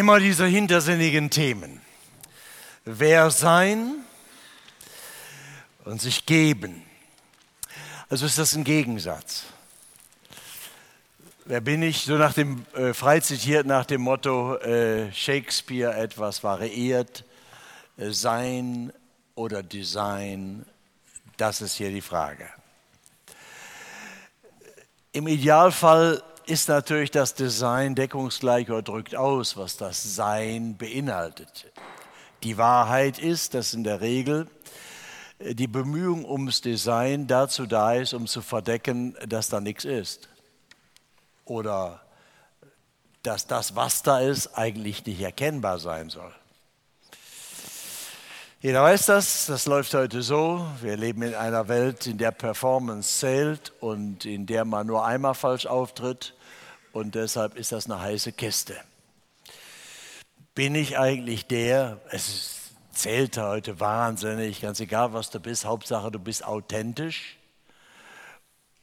[0.00, 1.78] immer diese hintersinnigen Themen.
[2.86, 3.96] Wer sein
[5.84, 6.82] und sich geben.
[8.08, 9.44] Also ist das ein Gegensatz.
[11.44, 12.04] Wer bin ich?
[12.04, 17.26] So nach dem, äh, frei zitiert nach dem Motto, äh, Shakespeare etwas variiert,
[17.98, 18.94] äh, Sein
[19.34, 20.64] oder Design,
[21.36, 22.48] das ist hier die Frage.
[25.12, 31.70] Im Idealfall ist natürlich das Design deckungsgleich oder drückt aus, was das Sein beinhaltet.
[32.42, 34.48] Die Wahrheit ist, dass in der Regel
[35.38, 40.28] äh, die Bemühung ums Design dazu da ist, um zu verdecken, dass da nichts ist.
[41.44, 42.02] Oder
[43.22, 46.34] dass das, was da ist, eigentlich nicht erkennbar sein soll.
[48.60, 50.66] Jeder weiß das, das läuft heute so.
[50.80, 55.34] Wir leben in einer Welt, in der Performance zählt und in der man nur einmal
[55.34, 56.34] falsch auftritt
[56.92, 58.76] und deshalb ist das eine heiße Kiste.
[60.54, 66.18] Bin ich eigentlich der, es zählt heute wahnsinnig, ganz egal was du bist, Hauptsache du
[66.18, 67.38] bist authentisch.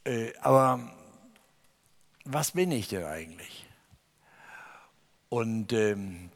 [0.04, 0.80] Äh, aber
[2.24, 3.66] was bin ich denn eigentlich?
[5.28, 6.30] Und ähm,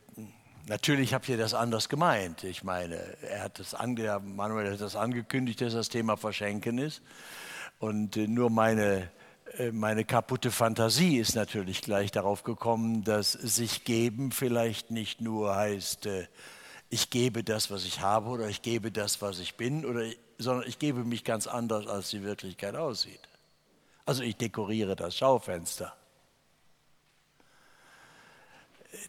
[0.68, 2.44] Natürlich habt ihr das anders gemeint.
[2.44, 3.74] Ich meine, er hat das
[4.20, 7.02] Manuel hat das angekündigt, dass das Thema Verschenken ist.
[7.80, 9.10] Und äh, nur meine,
[9.72, 16.06] meine kaputte Fantasie ist natürlich gleich darauf gekommen, dass sich geben vielleicht nicht nur heißt,
[16.06, 16.26] äh,
[16.88, 20.04] ich gebe das, was ich habe oder ich gebe das, was ich bin, oder,
[20.38, 23.20] sondern ich gebe mich ganz anders, als die Wirklichkeit aussieht.
[24.04, 25.94] Also ich dekoriere das Schaufenster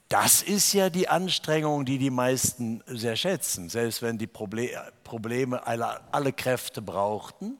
[0.08, 3.70] das ist ja die Anstrengung, die die meisten sehr schätzen.
[3.70, 7.58] Selbst wenn die Probleme alle, alle Kräfte brauchten,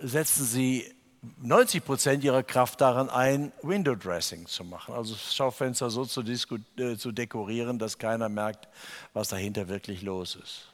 [0.00, 0.92] setzen sie
[1.40, 6.96] 90 Prozent ihrer Kraft daran ein, Window Dressing zu machen, also Schaufenster so zu, äh,
[6.96, 8.68] zu, dekorieren, dass keiner merkt,
[9.12, 10.72] was dahinter wirklich los ist.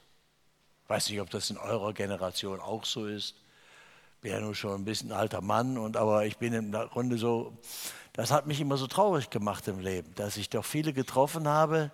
[0.87, 3.35] Weiß nicht, ob das in eurer Generation auch so ist.
[4.23, 7.19] Bin ja nur schon ein bisschen alter Mann, und, aber ich bin in der Runde
[7.19, 7.59] so,
[8.15, 11.93] das hat mich immer so traurig gemacht im Leben, dass ich doch viele getroffen habe,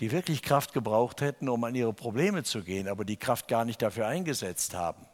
[0.00, 3.64] die wirklich Kraft gebraucht hätten, um an ihre Probleme zu gehen, aber die Kraft gar
[3.64, 5.06] nicht dafür eingesetzt haben,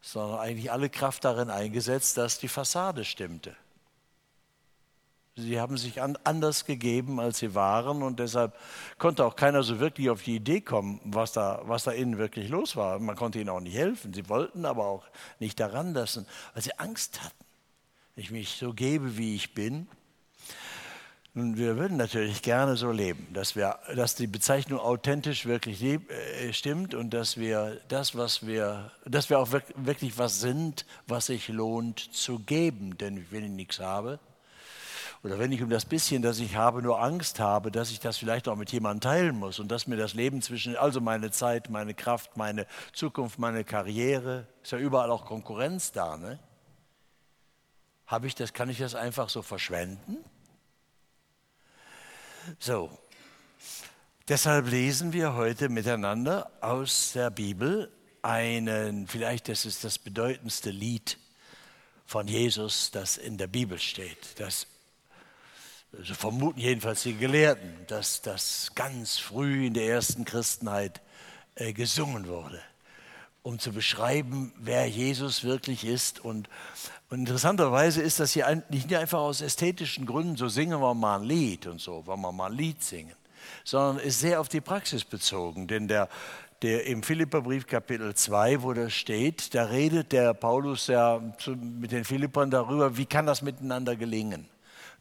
[0.00, 3.56] sondern eigentlich alle Kraft darin eingesetzt, dass die Fassade stimmte.
[5.38, 8.56] Sie haben sich anders gegeben, als sie waren und deshalb
[8.96, 12.48] konnte auch keiner so wirklich auf die Idee kommen, was da, was da innen wirklich
[12.48, 12.98] los war.
[12.98, 14.14] Man konnte ihnen auch nicht helfen.
[14.14, 15.04] Sie wollten aber auch
[15.38, 17.46] nicht daran lassen, weil sie Angst hatten
[18.16, 19.86] ich mich so gebe, wie ich bin.
[21.36, 26.00] Und wir würden natürlich gerne so leben, dass, wir, dass die Bezeichnung authentisch wirklich äh,
[26.54, 31.48] stimmt und dass wir das, was wir, dass wir auch wirklich was sind, was sich
[31.48, 32.96] lohnt zu geben.
[32.96, 34.18] Denn wenn ich nichts habe,
[35.22, 38.16] oder wenn ich um das bisschen, das ich habe, nur Angst habe, dass ich das
[38.16, 41.68] vielleicht auch mit jemandem teilen muss und dass mir das Leben zwischen, also meine Zeit,
[41.68, 46.38] meine Kraft, meine Zukunft, meine Karriere, ist ja überall auch Konkurrenz da, ne?
[48.06, 50.24] Habe ich das, kann ich das einfach so verschwenden?
[52.58, 52.96] So.
[54.28, 57.92] Deshalb lesen wir heute miteinander aus der Bibel
[58.22, 61.18] einen, vielleicht das ist das bedeutendste Lied
[62.06, 64.40] von Jesus, das in der Bibel steht.
[64.40, 64.66] Das
[65.96, 71.00] also vermuten jedenfalls die Gelehrten, dass das ganz früh in der ersten Christenheit
[71.54, 72.60] äh, gesungen wurde,
[73.42, 76.48] um zu beschreiben, wer Jesus wirklich ist und
[77.08, 81.24] und interessanterweise ist das hier nicht einfach aus ästhetischen Gründen, so singen wir mal ein
[81.24, 83.14] Lied und so, wollen wir mal ein Lied singen,
[83.64, 85.68] sondern ist sehr auf die Praxis bezogen.
[85.68, 86.08] Denn der,
[86.62, 92.04] der im Philipperbrief Kapitel 2, wo das steht, da redet der Paulus ja mit den
[92.04, 94.48] Philippern darüber, wie kann das miteinander gelingen.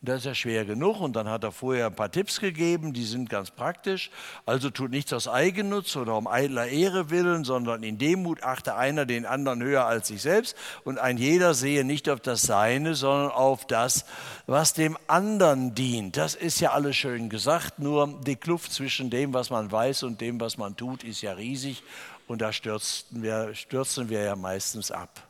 [0.06, 1.02] Das ist ja schwer genug.
[1.02, 4.12] Und dann hat er vorher ein paar Tipps gegeben, die sind ganz praktisch.
[4.46, 9.06] Also tut nichts aus Eigennutz oder um eitler Ehre willen, sondern in Demut achte einer
[9.06, 10.56] den anderen höher als sich selbst.
[10.84, 14.06] Und ein jeder sehe nicht auf das Seine, sondern auf das,
[14.48, 16.18] was dem anderen dient.
[16.18, 20.22] Das ist ja alles schön gesagt, nur die Kluft zwischen dem, was man weiß und
[20.22, 21.84] dem, was man tut, ist ja riesig.
[22.28, 25.22] Und da stürzen wir, stürzen wir ja meistens ab.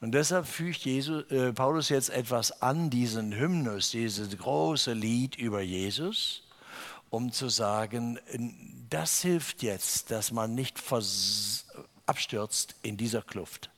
[0.00, 5.62] Und deshalb fügt Jesus, äh, Paulus jetzt etwas an diesen Hymnus, dieses große Lied über
[5.62, 6.42] Jesus,
[7.08, 8.18] um zu sagen,
[8.90, 10.82] das hilft jetzt, dass man nicht
[12.04, 13.70] abstürzt in dieser Kluft,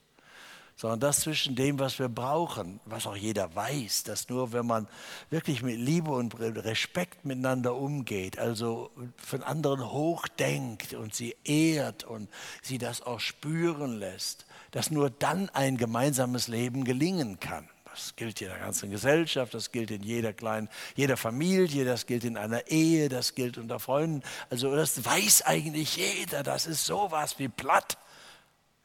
[0.75, 4.87] sondern das zwischen dem, was wir brauchen, was auch jeder weiß, dass nur wenn man
[5.29, 12.29] wirklich mit Liebe und Respekt miteinander umgeht, also von anderen hochdenkt und sie ehrt und
[12.61, 17.67] sie das auch spüren lässt, dass nur dann ein gemeinsames Leben gelingen kann.
[17.85, 22.23] Das gilt in der ganzen Gesellschaft, das gilt in jeder kleinen, jeder Familie, das gilt
[22.23, 24.23] in einer Ehe, das gilt unter Freunden.
[24.49, 27.97] Also das weiß eigentlich jeder, das ist sowas wie platt.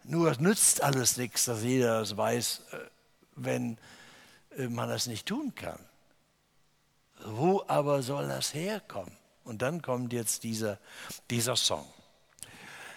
[0.05, 2.77] Nur nützt alles nichts, dass jeder das weiß, äh,
[3.37, 3.79] wenn
[4.57, 5.79] äh, man das nicht tun kann.
[7.25, 9.17] Wo aber soll das herkommen?
[9.45, 10.79] Und dann kommt jetzt dieser,
[11.31, 11.87] dieser Song.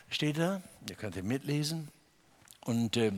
[0.10, 1.90] Steht da, ihr könnt ihn mitlesen.
[2.68, 3.14] Und äh,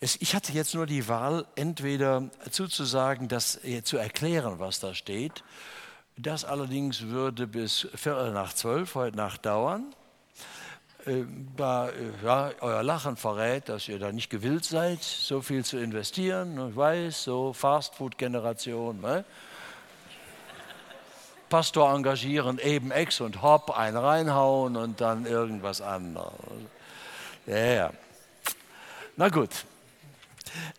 [0.00, 4.94] es, ich hatte jetzt nur die Wahl, entweder zuzusagen, das äh, zu erklären, was da
[4.94, 5.42] steht.
[6.18, 9.94] Das allerdings würde bis Viertel nach zwölf heute Nacht dauern.
[11.06, 11.24] Äh,
[11.56, 11.92] da, äh,
[12.22, 16.68] ja, euer Lachen verrät, dass ihr da nicht gewillt seid, so viel zu investieren.
[16.68, 19.00] Ich weiß, so Fastfood-Generation.
[19.00, 19.24] Ne?
[21.48, 26.32] Pastor engagieren, eben Ex und Hop, ein reinhauen und dann irgendwas anderes.
[27.46, 27.90] Ja, ja.
[29.16, 29.50] Na gut.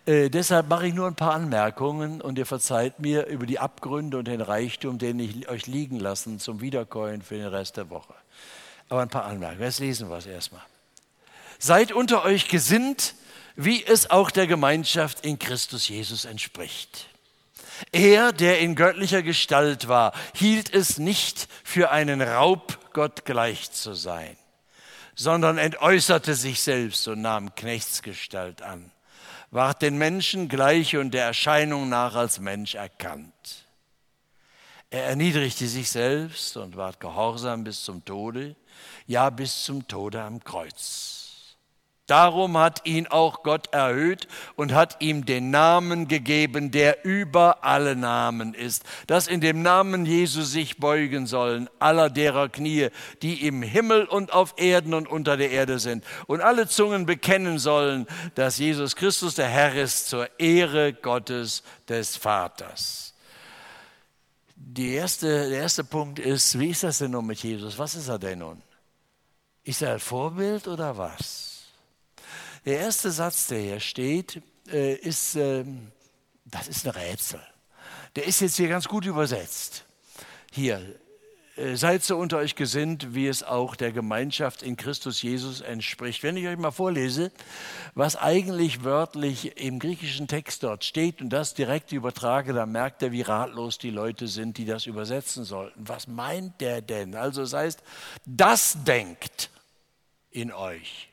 [0.05, 4.17] Äh, deshalb mache ich nur ein paar Anmerkungen und ihr verzeiht mir über die Abgründe
[4.17, 8.13] und den Reichtum, den ich euch liegen lassen zum Wiederkäuen für den Rest der Woche.
[8.89, 9.63] Aber ein paar Anmerkungen.
[9.63, 10.61] Jetzt lesen wir es erstmal.
[11.59, 13.15] Seid unter euch gesinnt,
[13.55, 17.07] wie es auch der Gemeinschaft in Christus Jesus entspricht.
[17.91, 23.93] Er, der in göttlicher Gestalt war, hielt es nicht für einen Raub, Gott gleich zu
[23.93, 24.37] sein,
[25.17, 28.91] sondern entäußerte sich selbst und nahm Knechtsgestalt an,
[29.49, 33.65] ward den Menschen gleich und der Erscheinung nach als Mensch erkannt.
[34.91, 38.55] Er erniedrigte sich selbst und ward gehorsam bis zum Tode,
[39.07, 41.26] ja bis zum Tode am Kreuz.
[42.07, 47.97] Darum hat ihn auch Gott erhöht und hat ihm den Namen gegeben, der über alle
[47.97, 52.87] Namen ist, dass in dem Namen Jesu sich beugen sollen aller derer Knie,
[53.21, 57.59] die im Himmel und auf Erden und unter der Erde sind, und alle Zungen bekennen
[57.59, 63.13] sollen, dass Jesus Christus der Herr ist zur Ehre Gottes des Vaters.
[64.77, 67.77] Erste, der erste Punkt ist, wie ist das denn nun mit Jesus?
[67.77, 68.61] Was ist er denn nun?
[69.65, 71.56] Ist er ein Vorbild oder was?
[72.67, 75.87] Der erste Satz, der hier steht, äh, ist, ähm,
[76.43, 77.39] das ist ein Rätsel.
[78.17, 79.85] Der ist jetzt hier ganz gut übersetzt.
[80.51, 80.81] Hier,
[81.55, 86.23] äh, seid so unter euch gesinnt, wie es auch der Gemeinschaft in Christus Jesus entspricht.
[86.23, 87.31] Wenn ich euch mal vorlese,
[87.95, 93.13] was eigentlich wörtlich im griechischen Text dort steht und das direkt übertrage, dann merkt er,
[93.13, 95.87] wie ratlos die Leute sind, die das übersetzen sollten.
[95.87, 97.15] Was meint der denn?
[97.15, 97.81] Also es heißt,
[98.25, 99.51] das denkt
[100.31, 101.07] in euch.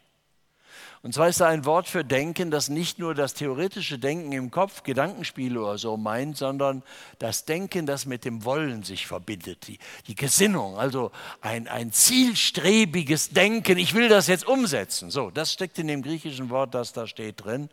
[1.05, 4.51] Und zwar ist da ein Wort für Denken, das nicht nur das theoretische Denken im
[4.51, 6.83] Kopf, Gedankenspiele oder so meint, sondern
[7.19, 11.13] das Denken, das mit dem Wollen sich verbindet, die, die Gesinnung, also
[11.43, 15.11] ein, ein zielstrebiges Denken, ich will das jetzt umsetzen.
[15.11, 17.69] So, das steckt in dem griechischen Wort, das da steht drin.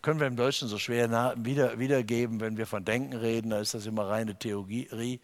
[0.00, 3.74] Können wir im Deutschen so schwer wieder, wiedergeben, wenn wir von Denken reden, da ist
[3.74, 5.18] das immer reine Theorie.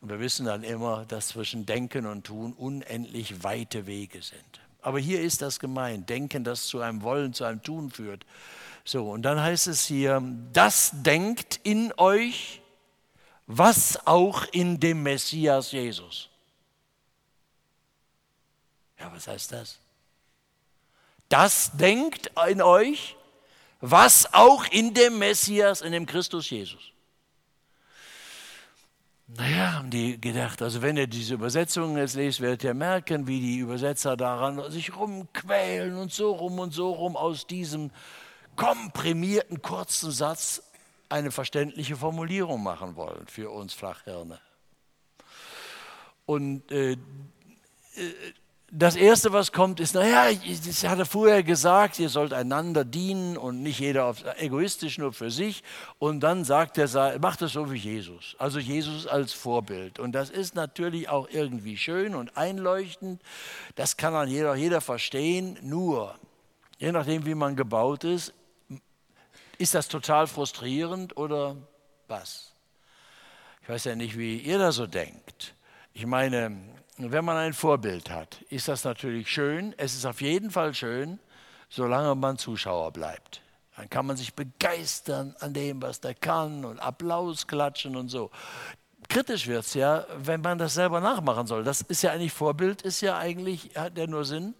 [0.00, 4.62] Und wir wissen dann immer, dass zwischen Denken und Tun unendlich weite Wege sind.
[4.82, 8.26] Aber hier ist das gemeint, Denken, das zu einem Wollen, zu einem Tun führt.
[8.84, 10.20] So, und dann heißt es hier,
[10.52, 12.60] das denkt in euch,
[13.46, 16.28] was auch in dem Messias Jesus.
[18.98, 19.78] Ja, was heißt das?
[21.28, 23.16] Das denkt in euch,
[23.80, 26.91] was auch in dem Messias, in dem Christus Jesus.
[29.36, 33.40] Naja, haben die gedacht, also wenn ihr diese Übersetzungen jetzt lest, werdet ihr merken, wie
[33.40, 37.90] die Übersetzer daran sich rumquälen und so rum und so rum aus diesem
[38.56, 40.62] komprimierten kurzen Satz
[41.08, 44.38] eine verständliche Formulierung machen wollen für uns Flachhirne.
[46.26, 46.96] Und äh, äh
[48.74, 50.32] das Erste, was kommt, ist, naja,
[50.64, 55.12] das hat er vorher gesagt, ihr sollt einander dienen und nicht jeder auf, egoistisch nur
[55.12, 55.62] für sich.
[55.98, 58.34] Und dann sagt er, macht es so wie Jesus.
[58.38, 59.98] Also Jesus als Vorbild.
[59.98, 63.20] Und das ist natürlich auch irgendwie schön und einleuchtend.
[63.74, 65.58] Das kann dann jeder, jeder verstehen.
[65.60, 66.14] Nur,
[66.78, 68.32] je nachdem, wie man gebaut ist,
[69.58, 71.56] ist das total frustrierend oder
[72.08, 72.54] was?
[73.60, 75.54] Ich weiß ja nicht, wie ihr da so denkt.
[75.94, 76.56] Ich meine,
[76.96, 79.74] wenn man ein Vorbild hat, ist das natürlich schön.
[79.76, 81.18] Es ist auf jeden Fall schön,
[81.68, 83.42] solange man Zuschauer bleibt.
[83.76, 88.30] Dann kann man sich begeistern an dem, was der kann und Applaus klatschen und so.
[89.08, 91.64] Kritisch wird es ja, wenn man das selber nachmachen soll.
[91.64, 94.54] Das ist ja eigentlich Vorbild, ist ja eigentlich, hat ja nur Sinn,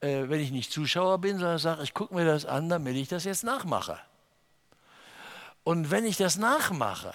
[0.00, 3.08] äh, wenn ich nicht Zuschauer bin, sondern sage, ich gucke mir das an, damit ich
[3.08, 3.98] das jetzt nachmache.
[5.64, 7.12] Und wenn ich das nachmache,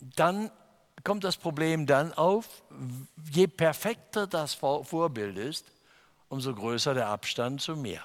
[0.00, 0.50] dann
[1.04, 2.62] kommt das Problem dann auf,
[3.30, 5.66] je perfekter das Vorbild ist,
[6.28, 8.02] umso größer der Abstand zu mir.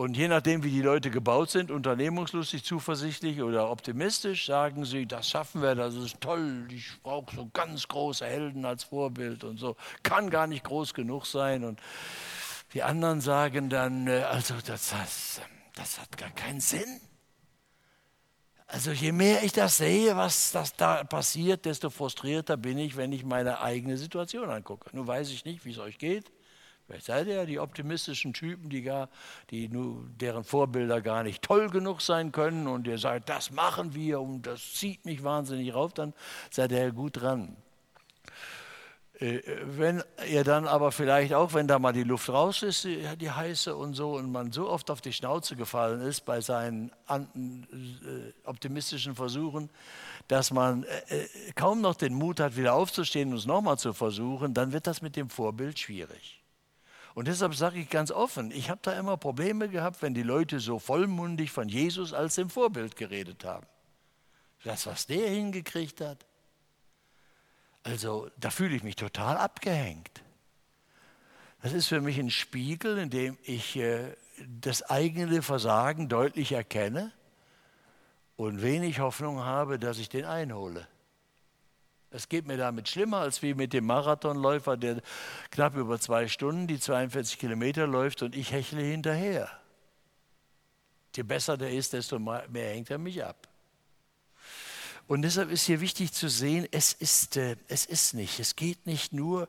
[0.00, 5.28] Und je nachdem, wie die Leute gebaut sind, unternehmungslustig, zuversichtlich oder optimistisch, sagen sie, das
[5.28, 9.76] schaffen wir, das ist toll, ich brauche so ganz große Helden als Vorbild und so,
[10.02, 11.64] kann gar nicht groß genug sein.
[11.64, 11.80] Und
[12.72, 15.42] die anderen sagen dann, äh, also das, das,
[15.74, 17.00] das hat gar keinen Sinn.
[18.72, 23.10] Also je mehr ich das sehe, was das da passiert, desto frustrierter bin ich, wenn
[23.10, 24.90] ich meine eigene Situation angucke.
[24.92, 26.30] Nun weiß ich nicht, wie es euch geht.
[26.86, 29.08] Vielleicht seid ihr ja die optimistischen Typen, die, gar,
[29.50, 33.94] die nur, deren Vorbilder gar nicht toll genug sein können und ihr sagt, das machen
[33.94, 36.14] wir und das zieht mich wahnsinnig rauf, dann
[36.50, 37.56] seid ihr gut dran.
[39.20, 43.30] Äh, wenn ihr dann aber vielleicht auch, wenn da mal die Luft raus ist, die
[43.30, 48.32] heiße und so, und man so oft auf die Schnauze gefallen ist bei seinen äh,
[48.44, 49.70] optimistischen Versuchen,
[50.28, 54.54] dass man äh, kaum noch den Mut hat, wieder aufzustehen und es nochmal zu versuchen,
[54.54, 56.42] dann wird das mit dem Vorbild schwierig.
[57.14, 60.60] Und deshalb sage ich ganz offen, ich habe da immer Probleme gehabt, wenn die Leute
[60.60, 63.66] so vollmundig von Jesus als dem Vorbild geredet haben.
[64.62, 66.24] Das, was der hingekriegt hat.
[67.82, 70.22] Also da fühle ich mich total abgehängt.
[71.62, 74.16] Das ist für mich ein Spiegel, in dem ich äh,
[74.60, 77.12] das eigene Versagen deutlich erkenne
[78.36, 80.86] und wenig Hoffnung habe, dass ich den einhole.
[82.10, 85.00] Es geht mir damit schlimmer als wie mit dem Marathonläufer, der
[85.50, 89.48] knapp über zwei Stunden die 42 Kilometer läuft und ich hechle hinterher.
[91.14, 93.49] Je besser der ist, desto mehr hängt er mich ab.
[95.10, 98.86] Und deshalb ist hier wichtig zu sehen, es ist, äh, es ist nicht, es geht
[98.86, 99.48] nicht nur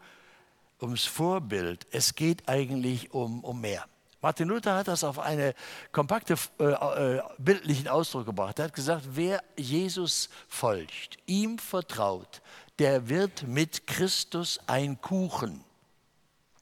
[0.81, 3.85] ums Vorbild, es geht eigentlich um, um mehr.
[4.23, 5.53] Martin Luther hat das auf einen
[5.91, 8.57] kompakten äh, äh, bildlichen Ausdruck gebracht.
[8.57, 12.41] Er hat gesagt, wer Jesus folgt, ihm vertraut,
[12.79, 15.63] der wird mit Christus ein Kuchen.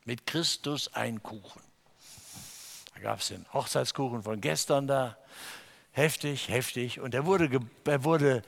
[0.04, 1.62] Mit Christus ein Kuchen.
[2.96, 5.16] Da gab es den Hochzeitskuchen von gestern da.
[5.92, 7.00] Heftig, heftig.
[7.00, 8.44] Und er wurde, er wurde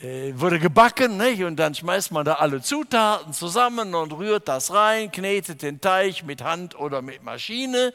[0.00, 1.42] wurde gebacken nicht?
[1.42, 6.22] und dann schmeißt man da alle Zutaten zusammen und rührt das rein, knetet den Teig
[6.24, 7.94] mit Hand oder mit Maschine.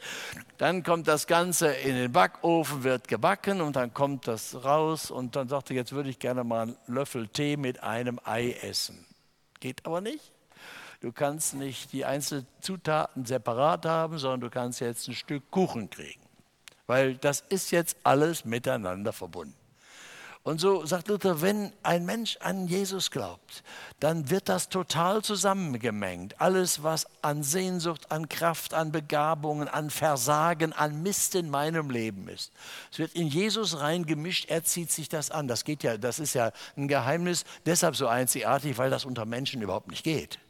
[0.58, 5.36] Dann kommt das Ganze in den Backofen, wird gebacken und dann kommt das raus und
[5.36, 9.06] dann sagt er, jetzt würde ich gerne mal einen Löffel Tee mit einem Ei essen.
[9.60, 10.32] Geht aber nicht.
[11.00, 15.90] Du kannst nicht die einzelnen Zutaten separat haben, sondern du kannst jetzt ein Stück Kuchen
[15.90, 16.20] kriegen.
[16.86, 19.61] Weil das ist jetzt alles miteinander verbunden.
[20.44, 23.62] Und so sagt Luther, wenn ein Mensch an Jesus glaubt,
[24.00, 26.40] dann wird das total zusammengemengt.
[26.40, 32.26] Alles, was an Sehnsucht, an Kraft, an Begabungen, an Versagen, an Mist in meinem Leben
[32.26, 32.52] ist.
[32.90, 35.46] Es wird in Jesus reingemischt, er zieht sich das an.
[35.46, 39.62] Das geht ja, das ist ja ein Geheimnis, deshalb so einzigartig, weil das unter Menschen
[39.62, 40.40] überhaupt nicht geht.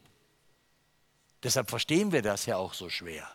[1.42, 3.28] Deshalb verstehen wir das ja auch so schwer.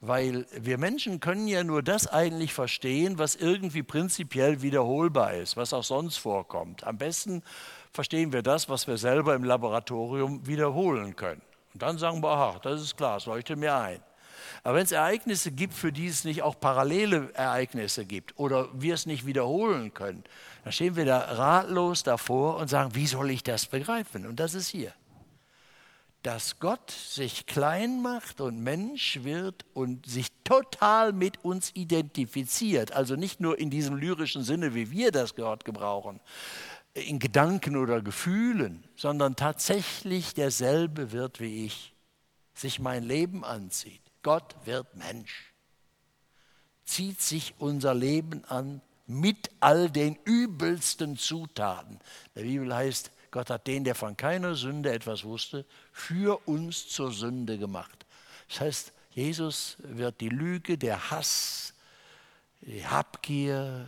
[0.00, 5.72] Weil wir Menschen können ja nur das eigentlich verstehen, was irgendwie prinzipiell wiederholbar ist, was
[5.72, 6.84] auch sonst vorkommt.
[6.84, 7.42] Am besten
[7.92, 11.42] verstehen wir das, was wir selber im Laboratorium wiederholen können.
[11.74, 14.00] Und dann sagen wir, aha, das ist klar, es leuchtet mir ein.
[14.62, 18.94] Aber wenn es Ereignisse gibt, für die es nicht auch parallele Ereignisse gibt oder wir
[18.94, 20.22] es nicht wiederholen können,
[20.62, 24.26] dann stehen wir da ratlos davor und sagen, wie soll ich das begreifen?
[24.26, 24.92] Und das ist hier
[26.22, 32.92] dass Gott sich klein macht und Mensch wird und sich total mit uns identifiziert.
[32.92, 36.20] Also nicht nur in diesem lyrischen Sinne, wie wir das Gott gebrauchen,
[36.94, 41.94] in Gedanken oder Gefühlen, sondern tatsächlich derselbe wird wie ich,
[42.54, 44.00] sich mein Leben anzieht.
[44.22, 45.54] Gott wird Mensch,
[46.84, 52.00] zieht sich unser Leben an mit all den übelsten Zutaten.
[52.34, 57.12] Der Bibel heißt, Gott hat den, der von keiner Sünde etwas wusste, für uns zur
[57.12, 58.04] Sünde gemacht.
[58.48, 61.72] Das heißt, Jesus wird die Lüge, der Hass,
[62.62, 63.86] die Habgier,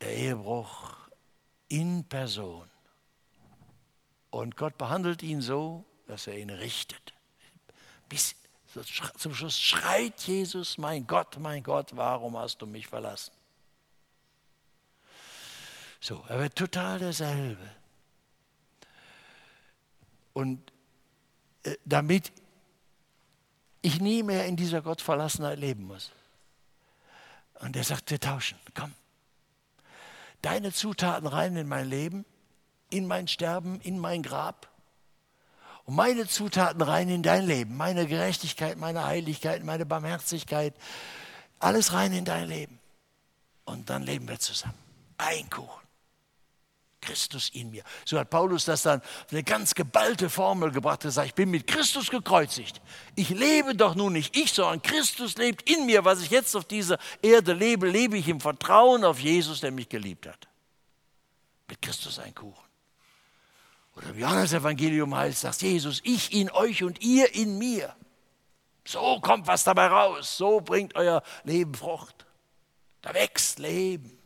[0.00, 0.96] der Ehebruch
[1.68, 2.68] in Person.
[4.30, 7.14] Und Gott behandelt ihn so, dass er ihn richtet.
[8.08, 8.34] Bis
[9.16, 13.32] zum Schluss schreit Jesus, mein Gott, mein Gott, warum hast du mich verlassen?
[16.04, 17.66] So, er wird total derselbe.
[20.34, 20.60] Und
[21.62, 22.30] äh, damit
[23.80, 26.12] ich nie mehr in dieser Gottverlassenheit leben muss.
[27.60, 28.92] Und er sagt, wir tauschen, komm.
[30.42, 32.26] Deine Zutaten rein in mein Leben,
[32.90, 34.68] in mein Sterben, in mein Grab.
[35.86, 40.74] Und meine Zutaten rein in dein Leben, meine Gerechtigkeit, meine Heiligkeit, meine Barmherzigkeit,
[41.60, 42.78] alles rein in dein Leben.
[43.64, 44.76] Und dann leben wir zusammen.
[45.16, 45.83] Ein Kuchen
[47.04, 47.82] Christus in mir.
[48.04, 51.04] So hat Paulus das dann eine ganz geballte Formel gebracht.
[51.04, 52.80] Er sagt, ich bin mit Christus gekreuzigt.
[53.14, 56.04] Ich lebe doch nun nicht ich, sondern Christus lebt in mir.
[56.04, 59.88] Was ich jetzt auf dieser Erde lebe, lebe ich im Vertrauen auf Jesus, der mich
[59.88, 60.48] geliebt hat.
[61.68, 62.64] Mit Christus ein Kuchen.
[63.96, 67.94] Oder im Johannes-Evangelium heißt, sagt Jesus, ich in euch und ihr in mir.
[68.84, 70.36] So kommt was dabei raus.
[70.36, 72.26] So bringt euer Leben Frucht.
[73.02, 74.18] Da wächst Leben.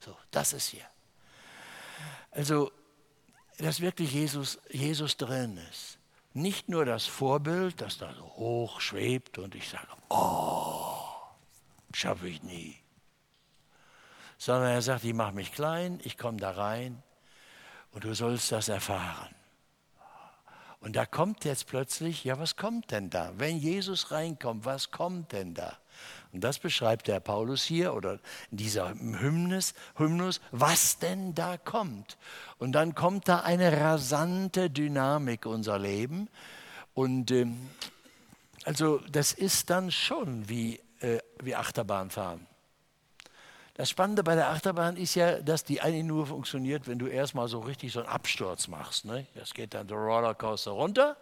[0.00, 0.86] So, das ist hier.
[2.34, 2.72] Also,
[3.58, 5.98] dass wirklich Jesus, Jesus drin ist.
[6.32, 10.96] Nicht nur das Vorbild, das da so hoch schwebt und ich sage, oh,
[11.92, 12.76] schaffe ich nie.
[14.36, 17.00] Sondern er sagt, ich mache mich klein, ich komme da rein
[17.92, 19.32] und du sollst das erfahren.
[20.80, 23.32] Und da kommt jetzt plötzlich, ja, was kommt denn da?
[23.36, 25.78] Wenn Jesus reinkommt, was kommt denn da?
[26.34, 28.18] Und das beschreibt der Paulus hier oder
[28.50, 32.18] in dieser Hymnus, Hymnus, was denn da kommt.
[32.58, 36.28] Und dann kommt da eine rasante Dynamik unser Leben.
[36.92, 37.70] Und ähm,
[38.64, 42.46] also das ist dann schon wie, äh, wie Achterbahnfahren.
[43.76, 47.48] Das Spannende bei der Achterbahn ist ja, dass die eigentlich nur funktioniert, wenn du erstmal
[47.48, 49.04] so richtig so einen Absturz machst.
[49.04, 49.26] Ne?
[49.34, 51.16] Das geht dann der Rollercoaster runter.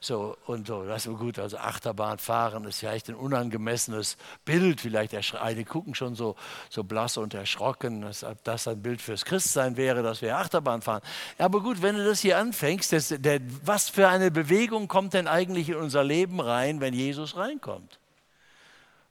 [0.00, 1.38] So, und so, das ist gut.
[1.38, 4.80] Also Achterbahn fahren ist vielleicht ein unangemessenes Bild.
[4.80, 6.34] Vielleicht einige gucken schon so,
[6.68, 11.02] so blass und erschrocken, dass das ein Bild fürs Christsein wäre, dass wir Achterbahn fahren.
[11.38, 15.28] Aber gut, wenn du das hier anfängst, das, der, was für eine Bewegung kommt denn
[15.28, 18.00] eigentlich in unser Leben rein, wenn Jesus reinkommt?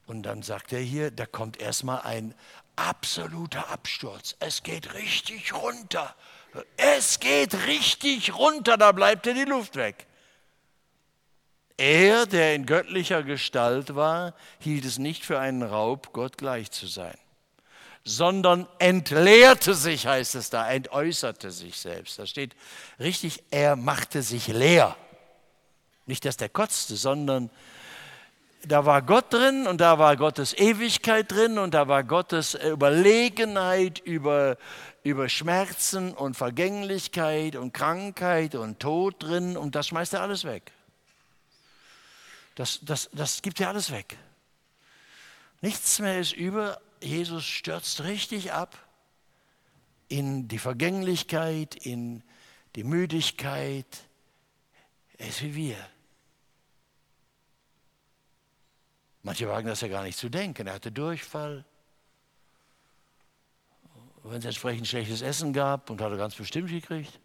[0.05, 2.35] Und dann sagt er hier, da kommt erstmal ein,
[2.75, 4.35] absoluter Absturz.
[4.39, 6.15] Es geht richtig runter.
[6.77, 10.05] Es geht richtig runter, da bleibt dir die Luft weg.
[11.77, 16.85] Er, der in göttlicher Gestalt war, hielt es nicht für einen Raub, Gott gleich zu
[16.85, 17.17] sein,
[18.03, 22.19] sondern entleerte sich, heißt es da, entäußerte sich selbst.
[22.19, 22.55] Da steht
[22.99, 24.95] richtig, er machte sich leer.
[26.05, 27.49] Nicht, dass der kotzte, sondern
[28.65, 33.99] da war Gott drin und da war Gottes Ewigkeit drin und da war Gottes Überlegenheit
[33.99, 34.57] über,
[35.03, 40.71] über Schmerzen und Vergänglichkeit und Krankheit und Tod drin und das schmeißt er alles weg.
[42.55, 44.17] Das, das, das gibt er alles weg.
[45.61, 46.79] Nichts mehr ist über.
[47.01, 48.77] Jesus stürzt richtig ab
[50.07, 52.23] in die Vergänglichkeit, in
[52.75, 53.87] die Müdigkeit.
[55.17, 55.92] Er ist wie wir.
[59.23, 60.67] Manche wagen das ja gar nicht zu denken.
[60.67, 61.65] Er hatte Durchfall.
[64.23, 67.19] Wenn es entsprechend schlechtes Essen gab und hat er ganz bestimmt gekriegt.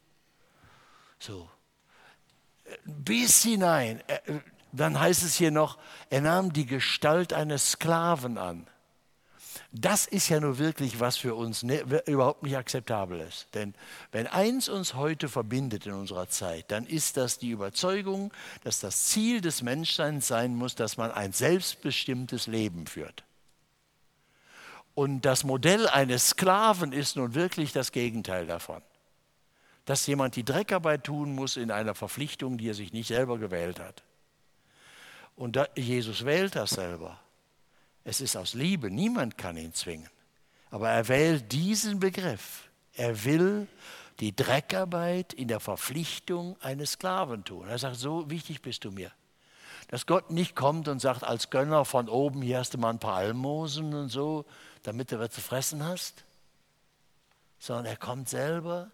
[1.19, 1.49] So.
[2.85, 4.03] Bis hinein.
[4.73, 5.79] Dann heißt es hier noch,
[6.11, 8.69] er nahm die Gestalt eines Sklaven an.
[9.71, 13.49] Das ist ja nur wirklich, was für uns ne, überhaupt nicht akzeptabel ist.
[13.55, 13.75] Denn
[14.13, 18.33] wenn eins uns heute verbindet in unserer Zeit, dann ist das die Überzeugung,
[18.65, 23.25] dass das Ziel des Menschseins sein muss, dass man ein selbstbestimmtes Leben führt.
[24.95, 28.83] Und das Modell eines Sklaven ist nun wirklich das Gegenteil davon.
[29.85, 33.81] Dass jemand die Dreckarbeit tun muss in einer Verpflichtung, die er sich nicht selber gewählt
[33.81, 34.03] hat.
[35.37, 37.21] Und Jesus wählt das selber.
[38.09, 40.09] Es ist aus Liebe, niemand kann ihn zwingen.
[40.71, 42.71] Aber er wählt diesen Begriff.
[42.95, 43.69] Er will
[44.21, 47.69] die Dreckarbeit in der Verpflichtung eines Sklaven tun.
[47.69, 49.13] Er sagt, so wichtig bist du mir.
[49.89, 52.99] Dass Gott nicht kommt und sagt, als Gönner von oben, hier hast du mal ein
[52.99, 54.47] paar Almosen und so,
[54.85, 56.25] damit du was zu fressen hast.
[57.59, 58.91] Sondern er kommt selber,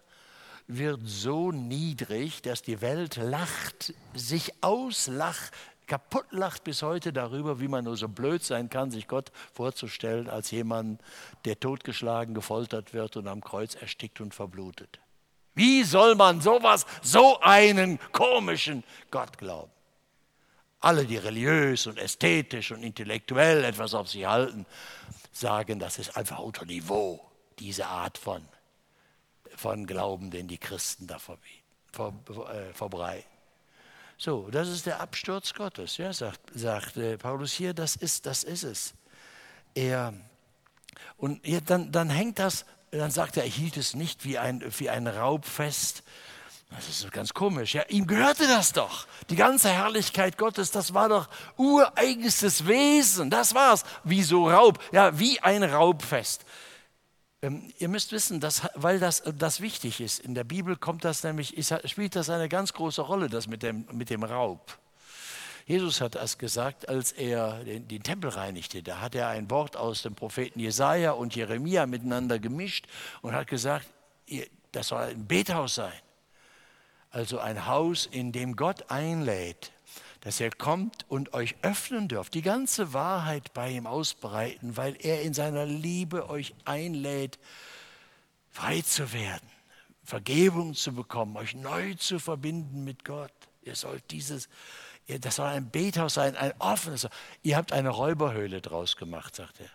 [0.67, 5.53] wird so niedrig, dass die Welt lacht, sich auslacht,
[5.87, 10.29] kaputt lacht bis heute darüber, wie man nur so blöd sein kann, sich Gott vorzustellen
[10.29, 11.01] als jemand,
[11.45, 14.99] der totgeschlagen, gefoltert wird und am Kreuz erstickt und verblutet.
[15.53, 19.71] Wie soll man sowas, so einen komischen Gott glauben?
[20.81, 24.65] Alle, die religiös und ästhetisch und intellektuell etwas auf sich halten,
[25.31, 27.21] sagen, das ist einfach unter Niveau,
[27.57, 28.45] diese Art von,
[29.55, 33.34] von Glauben, den die Christen da äh, verbreiten.
[34.17, 38.43] So, das ist der Absturz Gottes, ja, sagt, sagt äh, Paulus hier, das ist, das
[38.43, 38.93] ist es.
[39.73, 40.13] Er,
[41.17, 44.63] und ja, dann, dann hängt das, dann sagt er, er hielt es nicht wie ein,
[44.77, 46.03] wie ein Raub fest.
[46.69, 47.75] Das ist ganz komisch.
[47.75, 49.05] Ja, ihm gehörte das doch.
[49.29, 53.29] Die ganze Herrlichkeit Gottes, das war doch ureigenstes Wesen.
[53.29, 53.83] Das war's.
[54.03, 54.79] Wie so Raub.
[54.91, 56.43] Ja, wie ein Raubfest.
[57.45, 61.23] Ähm, ihr müsst wissen, dass, weil das, das wichtig ist, in der Bibel kommt das
[61.23, 64.79] nämlich, ist, spielt das eine ganz große Rolle, das mit dem, mit dem Raub.
[65.67, 68.81] Jesus hat das gesagt, als er den, den, Tempel reinigte.
[68.81, 72.87] Da hat er ein Wort aus dem Propheten Jesaja und Jeremia miteinander gemischt
[73.21, 73.87] und hat gesagt:
[74.71, 75.93] das soll ein Bethaus sein.
[77.09, 79.71] Also ein Haus, in dem Gott einlädt,
[80.21, 85.21] dass er kommt und euch öffnen dürft, die ganze Wahrheit bei ihm ausbreiten, weil er
[85.21, 87.39] in seiner Liebe euch einlädt,
[88.49, 89.47] frei zu werden,
[90.03, 93.33] Vergebung zu bekommen, euch neu zu verbinden mit Gott.
[93.61, 94.49] Ihr sollt dieses,
[95.07, 97.07] das soll ein Bethaus sein, ein offenes.
[97.43, 99.69] Ihr habt eine Räuberhöhle draus gemacht, sagt er.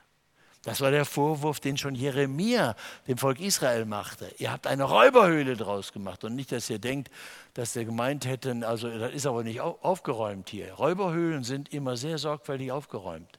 [0.63, 2.77] Das war der Vorwurf, den schon Jeremia
[3.09, 4.31] dem Volk Israel machte.
[4.39, 6.23] Ihr habt eine Räuberhöhle draus gemacht.
[6.23, 7.11] Und nicht, dass ihr denkt,
[7.55, 10.75] dass der gemeint hätten, also das ist aber nicht aufgeräumt hier.
[10.75, 13.39] Räuberhöhlen sind immer sehr sorgfältig aufgeräumt.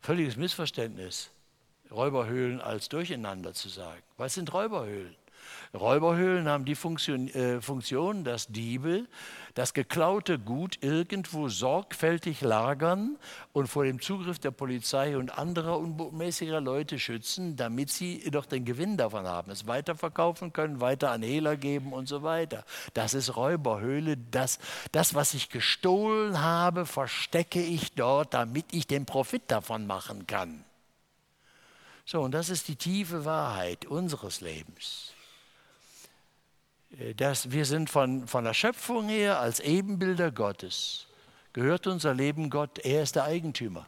[0.00, 1.30] Völliges Missverständnis,
[1.90, 4.02] Räuberhöhlen als Durcheinander zu sagen.
[4.16, 5.14] Was sind Räuberhöhlen?
[5.74, 9.06] Räuberhöhlen haben die Funktion, äh, Funktion, dass Diebe
[9.54, 13.18] das geklaute Gut irgendwo sorgfältig lagern
[13.52, 18.64] und vor dem Zugriff der Polizei und anderer unbotmäßiger Leute schützen, damit sie doch den
[18.64, 22.64] Gewinn davon haben, es weiterverkaufen können, weiter an Hehler geben und so weiter.
[22.94, 24.16] Das ist Räuberhöhle.
[24.30, 24.58] Das,
[24.92, 30.64] das, was ich gestohlen habe, verstecke ich dort, damit ich den Profit davon machen kann.
[32.04, 35.09] So, und das ist die tiefe Wahrheit unseres Lebens.
[36.98, 41.06] Äh, dass wir sind von, von der Schöpfung her als Ebenbilder Gottes.
[41.52, 43.86] Gehört unser Leben Gott, er ist der Eigentümer.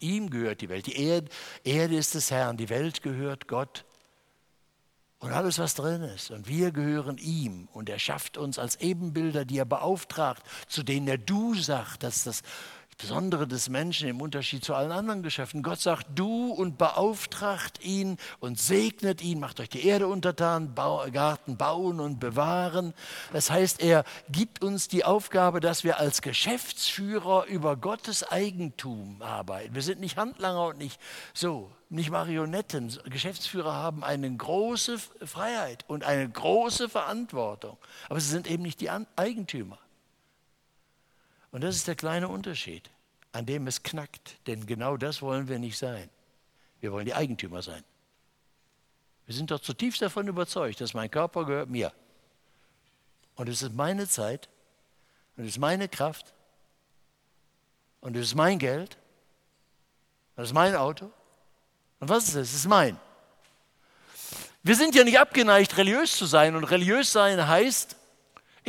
[0.00, 0.86] Ihm gehört die Welt.
[0.86, 1.28] Die Erde,
[1.62, 3.84] Erde ist des Herrn, die Welt gehört Gott.
[5.18, 6.30] Und alles, was drin ist.
[6.30, 7.68] Und wir gehören ihm.
[7.74, 12.24] Und er schafft uns als Ebenbilder, die er beauftragt, zu denen er du sagt, dass
[12.24, 12.42] das
[13.00, 15.62] Besondere des Menschen im Unterschied zu allen anderen Geschäften.
[15.62, 21.56] Gott sagt du und beauftragt ihn und segnet ihn, macht euch die Erde untertan, Garten
[21.56, 22.92] bauen und bewahren.
[23.32, 29.74] Das heißt, er gibt uns die Aufgabe, dass wir als Geschäftsführer über Gottes Eigentum arbeiten.
[29.74, 31.00] Wir sind nicht Handlanger und nicht
[31.32, 32.98] so, nicht Marionetten.
[33.04, 38.90] Geschäftsführer haben eine große Freiheit und eine große Verantwortung, aber sie sind eben nicht die
[39.16, 39.78] Eigentümer.
[41.52, 42.88] Und das ist der kleine Unterschied,
[43.32, 44.36] an dem es knackt.
[44.46, 46.08] Denn genau das wollen wir nicht sein.
[46.80, 47.84] Wir wollen die Eigentümer sein.
[49.26, 51.92] Wir sind doch zutiefst davon überzeugt, dass mein Körper gehört mir.
[53.36, 54.48] Und es ist meine Zeit
[55.36, 56.32] und es ist meine Kraft
[58.00, 58.96] und es ist mein Geld
[60.36, 61.10] und es ist mein Auto.
[62.00, 62.48] Und was ist es?
[62.48, 62.98] Es ist mein.
[64.62, 66.54] Wir sind ja nicht abgeneigt, religiös zu sein.
[66.54, 67.96] Und religiös sein heißt,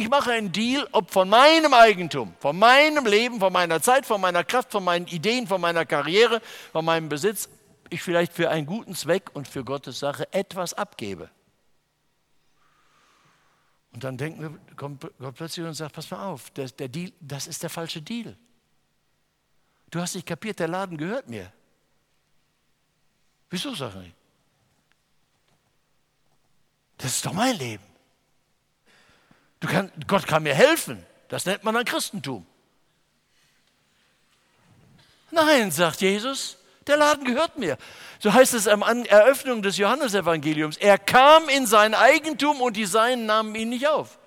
[0.01, 4.19] ich mache einen Deal, ob von meinem Eigentum, von meinem Leben, von meiner Zeit, von
[4.19, 7.49] meiner Kraft, von meinen Ideen, von meiner Karriere, von meinem Besitz,
[7.91, 11.29] ich vielleicht für einen guten Zweck und für Gottes Sache etwas abgebe.
[13.93, 17.11] Und dann denken wir, kommt Gott plötzlich und sagt, pass mal auf, der, der Deal,
[17.19, 18.35] das ist der falsche Deal.
[19.91, 21.53] Du hast nicht kapiert, der Laden gehört mir.
[23.51, 24.13] Wieso, sag ich?
[26.97, 27.90] Das ist doch mein Leben.
[29.61, 31.05] Kann, Gott kann mir helfen.
[31.29, 32.45] Das nennt man dann Christentum.
[35.29, 37.77] Nein, sagt Jesus, der Laden gehört mir.
[38.19, 40.77] So heißt es am Eröffnung des Johannesevangeliums.
[40.77, 44.17] Er kam in sein Eigentum und die Seinen nahmen ihn nicht auf.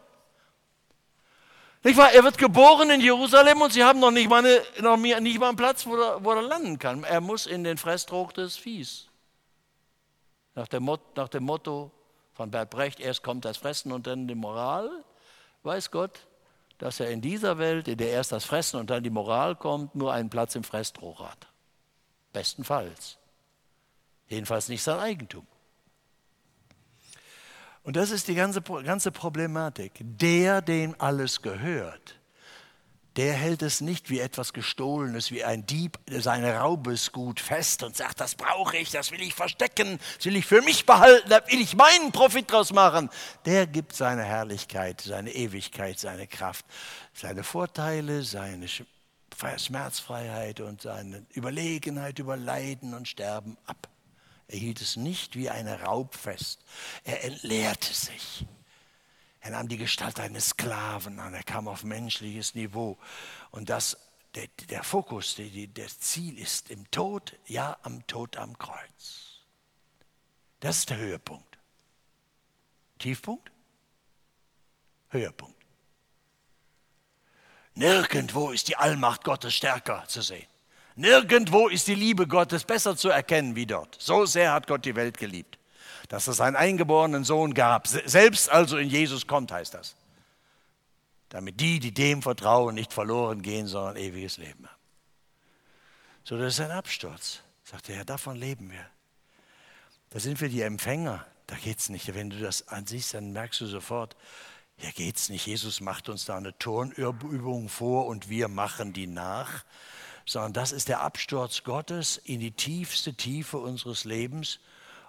[1.82, 2.12] Nicht wahr?
[2.12, 5.48] Er wird geboren in Jerusalem und sie haben noch nicht mal, eine, noch nicht mal
[5.48, 7.04] einen Platz, wo er, wo er landen kann.
[7.04, 9.08] Er muss in den Fresstrog des Viehs.
[10.54, 11.90] Nach dem, nach dem Motto
[12.32, 15.04] von Bert Brecht, erst kommt das Fressen und dann die Moral
[15.64, 16.26] weiß Gott,
[16.78, 19.94] dass er in dieser Welt, in der erst das Fressen und dann die Moral kommt,
[19.94, 21.46] nur einen Platz im Fresstroh hat.
[22.32, 23.18] Bestenfalls.
[24.28, 25.46] Jedenfalls nicht sein Eigentum.
[27.84, 29.92] Und das ist die ganze, ganze Problematik.
[30.00, 32.18] Der, dem alles gehört,
[33.16, 38.20] der hält es nicht wie etwas Gestohlenes, wie ein Dieb sein Raubesgut fest und sagt,
[38.20, 41.60] das brauche ich, das will ich verstecken, das will ich für mich behalten, da will
[41.60, 43.10] ich meinen Profit draus machen.
[43.44, 46.66] Der gibt seine Herrlichkeit, seine Ewigkeit, seine Kraft,
[47.12, 53.88] seine Vorteile, seine Schmerzfreiheit und seine Überlegenheit über Leiden und Sterben ab.
[54.48, 56.60] Er hielt es nicht wie eine Raub fest.
[57.04, 58.44] Er entleerte sich.
[59.44, 62.96] Er nahm die Gestalt eines Sklaven an, er kam auf menschliches Niveau.
[63.50, 63.98] Und das,
[64.34, 69.42] der, der Fokus, der, der Ziel ist im Tod, ja, am Tod am Kreuz.
[70.60, 71.58] Das ist der Höhepunkt.
[72.98, 73.52] Tiefpunkt?
[75.10, 75.62] Höhepunkt.
[77.74, 80.48] Nirgendwo ist die Allmacht Gottes stärker zu sehen.
[80.94, 84.00] Nirgendwo ist die Liebe Gottes besser zu erkennen wie dort.
[84.00, 85.58] So sehr hat Gott die Welt geliebt
[86.08, 87.86] dass es einen eingeborenen Sohn gab.
[87.86, 89.96] Selbst also in Jesus kommt, heißt das.
[91.28, 94.78] Damit die, die dem vertrauen, nicht verloren gehen, sondern ewiges Leben haben.
[96.22, 97.40] So, das ist ein Absturz.
[97.64, 98.86] Sagt der Herr, davon leben wir.
[100.10, 102.14] Da sind wir die Empfänger da geht es nicht.
[102.14, 104.16] Wenn du das ansiehst, dann merkst du sofort,
[104.76, 105.46] hier geht es nicht.
[105.46, 109.64] Jesus macht uns da eine Turnübung vor und wir machen die nach,
[110.26, 114.58] sondern das ist der Absturz Gottes in die tiefste Tiefe unseres Lebens.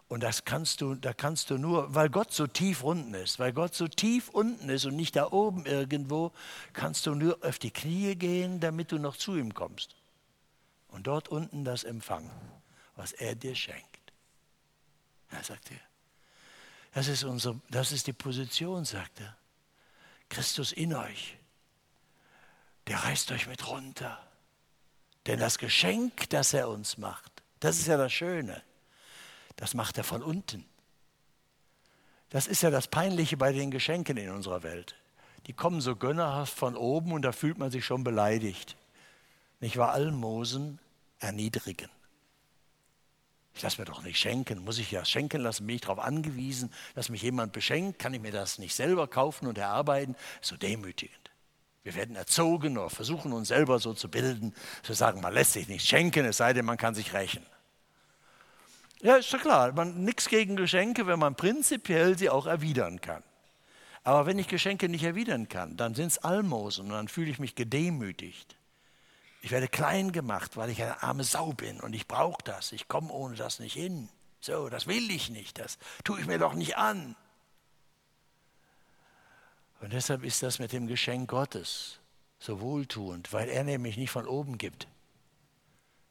[0.07, 3.53] Und das kannst du, da kannst du nur, weil Gott so tief unten ist, weil
[3.53, 6.31] Gott so tief unten ist und nicht da oben irgendwo,
[6.73, 9.95] kannst du nur auf die Knie gehen, damit du noch zu ihm kommst.
[10.89, 12.29] Und dort unten das empfangen,
[12.95, 14.13] was er dir schenkt.
[15.31, 15.79] Ja, sagt er.
[16.93, 19.35] Das ist, unsere, das ist die Position, sagt er.
[20.29, 21.37] Christus in euch,
[22.87, 24.19] der reißt euch mit runter.
[25.25, 28.61] Denn das Geschenk, das er uns macht, das ist ja das Schöne,
[29.55, 30.65] das macht er von unten.
[32.29, 34.95] Das ist ja das Peinliche bei den Geschenken in unserer Welt.
[35.47, 38.75] Die kommen so gönnerhaft von oben und da fühlt man sich schon beleidigt.
[39.59, 39.91] Nicht wahr?
[39.93, 40.79] Almosen
[41.19, 41.89] erniedrigen.
[43.53, 46.73] Ich lasse mir doch nicht schenken, muss ich ja schenken lassen, bin ich darauf angewiesen,
[46.93, 50.15] dass mich jemand beschenkt, kann ich mir das nicht selber kaufen und erarbeiten?
[50.41, 51.31] So demütigend.
[51.83, 55.69] Wir werden erzogen oder versuchen uns selber so zu bilden, zu sagen, man lässt sich
[55.69, 57.45] nicht schenken, es sei denn, man kann sich rächen.
[59.01, 63.23] Ja, ist doch klar, man nichts gegen Geschenke, wenn man prinzipiell sie auch erwidern kann.
[64.03, 67.39] Aber wenn ich Geschenke nicht erwidern kann, dann sind es Almosen und dann fühle ich
[67.39, 68.55] mich gedemütigt.
[69.41, 72.71] Ich werde klein gemacht, weil ich eine arme Sau bin und ich brauche das.
[72.71, 74.09] Ich komme ohne das nicht hin.
[74.39, 75.57] So, das will ich nicht.
[75.59, 77.15] Das tue ich mir doch nicht an.
[79.81, 81.99] Und deshalb ist das mit dem Geschenk Gottes
[82.39, 84.87] so wohltuend, weil er nämlich nicht von oben gibt,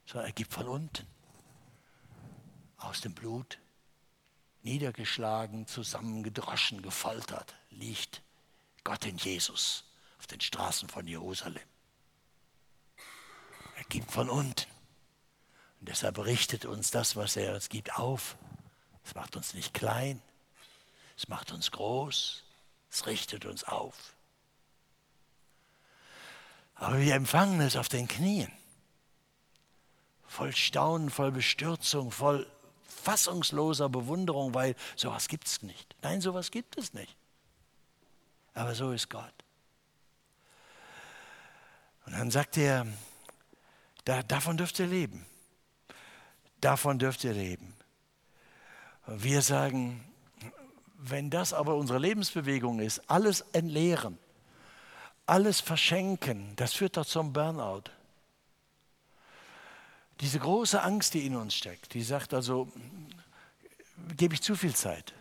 [0.05, 1.14] sondern er gibt von unten.
[2.77, 3.59] Aus dem Blut,
[4.61, 8.21] niedergeschlagen, zusammengedroschen, gefoltert, liegt
[8.83, 9.85] Gott in Jesus
[10.19, 11.63] auf den Straßen von Jerusalem.
[13.75, 14.71] Er gibt von unten.
[15.79, 18.37] Und deshalb richtet uns das, was er uns gibt, auf.
[19.03, 20.21] Es macht uns nicht klein,
[21.15, 22.43] es macht uns groß,
[22.89, 24.15] es richtet uns auf.
[26.73, 28.51] Aber wir empfangen es auf den Knien.
[30.27, 32.51] Voll Staunen, voll Bestürzung, voll
[33.05, 35.95] fassungsloser Bewunderung, weil sowas gibt es nicht.
[36.01, 37.15] Nein, sowas gibt es nicht.
[38.53, 39.33] Aber so ist Gott.
[42.05, 42.85] Und dann sagt er,
[44.05, 45.25] da, davon dürft ihr leben.
[46.61, 47.75] Davon dürft ihr leben.
[49.07, 50.03] Wir sagen,
[50.97, 54.17] wenn das aber unsere Lebensbewegung ist, alles entleeren,
[55.27, 57.83] alles verschenken, das führt doch zum Burnout.
[60.21, 62.71] Diese große Angst, die in uns steckt, die sagt also,
[64.15, 65.13] gebe ich zu viel Zeit,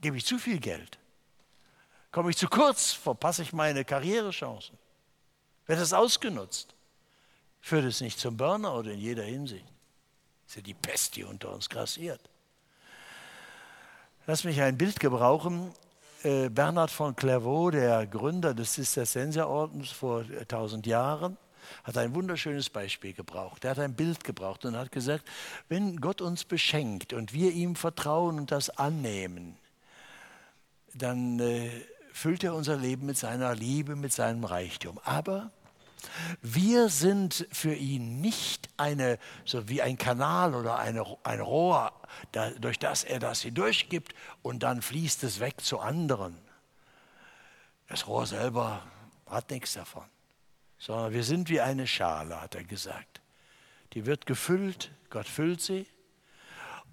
[0.00, 0.98] gebe ich zu viel Geld,
[2.10, 4.78] komme ich zu kurz, verpasse ich meine Karrierechancen,
[5.66, 6.74] wird es ausgenutzt
[7.64, 9.64] führt es nicht zum Burnout in jeder Hinsicht.
[9.64, 12.20] Das ist ja die Pest, die unter uns grassiert.
[14.26, 15.72] Lass mich ein Bild gebrauchen.
[16.22, 21.38] Äh, Bernhard von Clairvaux, der Gründer des Zisterzienserordens vor tausend Jahren,
[21.84, 23.64] hat ein wunderschönes Beispiel gebraucht.
[23.64, 25.24] Er hat ein Bild gebraucht und hat gesagt,
[25.68, 29.56] wenn Gott uns beschenkt und wir ihm vertrauen und das annehmen,
[30.94, 31.70] dann äh,
[32.12, 35.00] füllt er unser Leben mit seiner Liebe, mit seinem Reichtum.
[35.04, 35.50] Aber
[36.42, 41.92] wir sind für ihn nicht eine, so wie ein Kanal oder eine, ein Rohr,
[42.32, 46.36] da, durch das er das hindurchgibt und dann fließt es weg zu anderen.
[47.88, 48.82] Das Rohr selber
[49.26, 50.04] hat nichts davon,
[50.84, 53.22] sondern wir sind wie eine Schale, hat er gesagt.
[53.94, 55.86] Die wird gefüllt, Gott füllt sie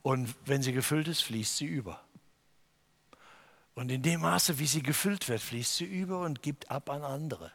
[0.02, 2.02] und wenn sie gefüllt ist, fließt sie über.
[3.76, 7.04] Und in dem Maße, wie sie gefüllt wird, fließt sie über und gibt ab an
[7.04, 7.52] andere.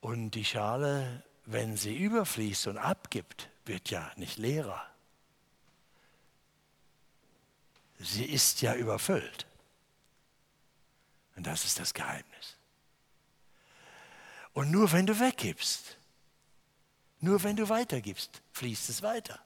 [0.00, 4.84] Und die Schale, wenn sie überfließt und abgibt, wird ja nicht leerer.
[8.00, 9.46] Sie ist ja überfüllt.
[11.36, 12.31] Und das ist das Geheimnis.
[14.52, 15.96] Und nur wenn du weggibst,
[17.20, 19.38] nur wenn du weitergibst, fließt es weiter.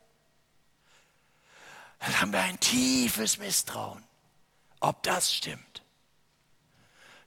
[2.01, 4.03] Dann haben wir ein tiefes Misstrauen,
[4.81, 5.83] ob das stimmt.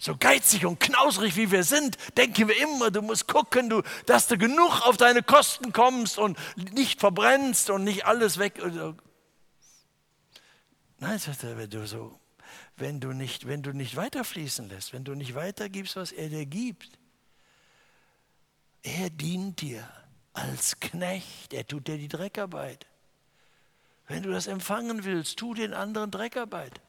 [0.02, 4.28] So geizig und knausrig wie wir sind, denken wir immer, du musst gucken, du, dass
[4.28, 6.38] du genug auf deine Kosten kommst und
[6.74, 8.62] nicht verbrennst und nicht alles weg.
[11.00, 12.18] Nein, sagt er, wenn du so,
[12.78, 16.46] wenn du nicht, wenn du nicht weiterfließen lässt, wenn du nicht weitergibst, was er dir
[16.46, 16.98] gibt.
[18.84, 19.88] Er dient dir
[20.34, 22.86] als Knecht, er tut dir die Dreckarbeit.
[24.08, 26.82] Wenn du das empfangen willst, tu den anderen Dreckarbeit.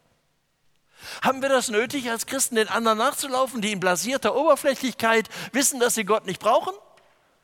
[1.23, 5.95] Haben wir das nötig, als Christen den anderen nachzulaufen, die in blasierter Oberflächlichkeit wissen, dass
[5.95, 6.73] sie Gott nicht brauchen?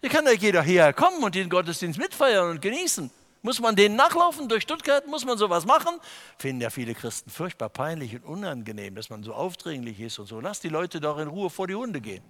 [0.00, 3.11] Hier kann ja jeder hierher kommen und den Gottesdienst mitfeiern und genießen.
[3.42, 5.06] Muss man denen nachlaufen durch Stuttgart?
[5.06, 6.00] Muss man sowas machen?
[6.38, 10.40] Finden ja viele Christen furchtbar peinlich und unangenehm, dass man so aufdringlich ist und so.
[10.40, 12.24] Lass die Leute doch in Ruhe vor die Hunde gehen,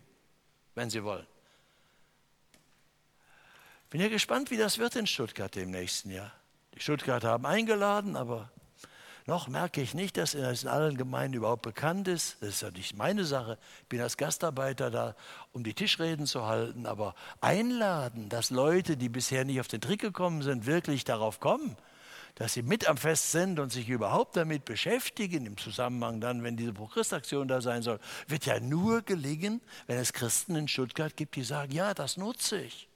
[0.74, 1.26] wenn sie wollen.
[3.90, 6.33] Bin ja gespannt, wie das wird in Stuttgart im nächsten Jahr.
[6.75, 8.51] Die Stuttgarter haben eingeladen, aber
[9.27, 12.37] noch merke ich nicht, dass es in allen Gemeinden überhaupt bekannt ist.
[12.40, 13.59] Das ist ja nicht meine Sache.
[13.83, 15.16] Ich bin als Gastarbeiter da,
[15.53, 16.87] um die Tischreden zu halten.
[16.87, 21.77] Aber einladen, dass Leute, die bisher nicht auf den Trick gekommen sind, wirklich darauf kommen,
[22.35, 26.57] dass sie mit am Fest sind und sich überhaupt damit beschäftigen, im Zusammenhang dann, wenn
[26.57, 31.37] diese Pro-Christ-Aktion da sein soll, wird ja nur gelingen, wenn es Christen in Stuttgart gibt,
[31.37, 32.88] die sagen, ja, das nutze ich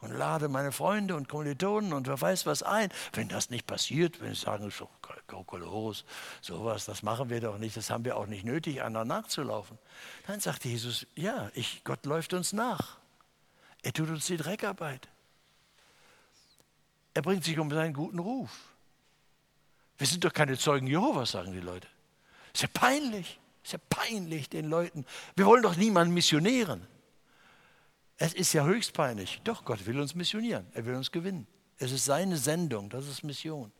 [0.00, 2.90] und lade meine Freunde und Kommilitonen und wer weiß was ein.
[3.12, 4.88] Wenn das nicht passiert, wenn sie sagen, so,
[5.26, 6.04] Kokolores,
[6.40, 9.78] sowas, das machen wir doch nicht, das haben wir auch nicht nötig, anderen nachzulaufen.
[10.26, 12.98] Dann sagt Jesus, ja, ich, Gott läuft uns nach.
[13.82, 15.08] Er tut uns die Dreckarbeit.
[17.14, 18.50] Er bringt sich um seinen guten Ruf.
[19.98, 21.88] Wir sind doch keine Zeugen Jehovas, sagen die Leute.
[22.52, 25.06] Ist ja peinlich, ist ja peinlich den Leuten.
[25.34, 26.86] Wir wollen doch niemanden missionieren.
[28.18, 29.40] Es ist ja höchst peinlich.
[29.44, 30.66] Doch, Gott will uns missionieren.
[30.72, 31.46] Er will uns gewinnen.
[31.78, 33.72] Es ist seine Sendung, das ist Mission.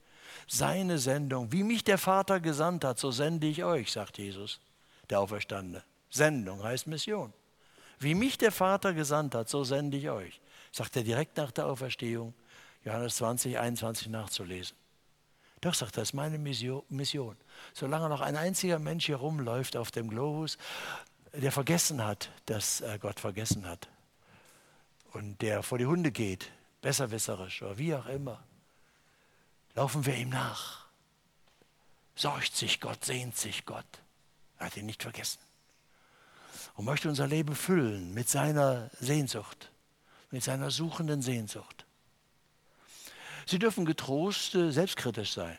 [0.47, 1.51] Seine Sendung.
[1.53, 4.61] Wie mich der Vater gesandt hat, so sende ich euch, sagt Jesus,
[5.09, 5.83] der Auferstandene.
[6.11, 7.33] Sendung heißt Mission.
[7.99, 11.67] Wie mich der Vater gesandt hat, so sende ich euch, sagt er direkt nach der
[11.67, 12.35] Auferstehung,
[12.85, 14.77] Johannes 20, 21 nachzulesen.
[15.63, 17.37] Doch, sagt er, das ist meine Mission.
[17.73, 20.59] Solange noch ein einziger Mensch hier rumläuft auf dem Globus,
[21.33, 23.89] der vergessen hat, dass er Gott vergessen hat,
[25.17, 26.51] und der vor die Hunde geht,
[26.83, 28.45] besserwisserisch oder wie auch immer,
[29.75, 30.87] laufen wir ihm nach.
[32.15, 33.87] Sorgt sich Gott, sehnt sich Gott.
[34.59, 35.41] Er hat ihn nicht vergessen.
[36.75, 39.71] Und möchte unser Leben füllen mit seiner Sehnsucht,
[40.31, 41.87] mit seiner suchenden Sehnsucht.
[43.47, 45.59] Sie dürfen getrost äh, selbstkritisch sein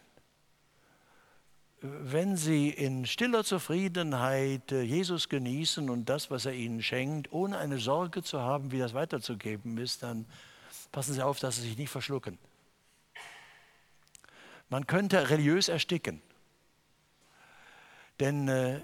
[1.82, 7.58] wenn sie in stiller Zufriedenheit äh, Jesus genießen und das, was er ihnen schenkt, ohne
[7.60, 10.26] eine Sorge zu haben, wie das weiterzugeben ist, dann
[10.92, 12.40] passen Sie auf, dass Sie sich nicht verschlucken.
[14.70, 16.22] Man könnte religiös ersticken.
[18.20, 18.82] Denn äh,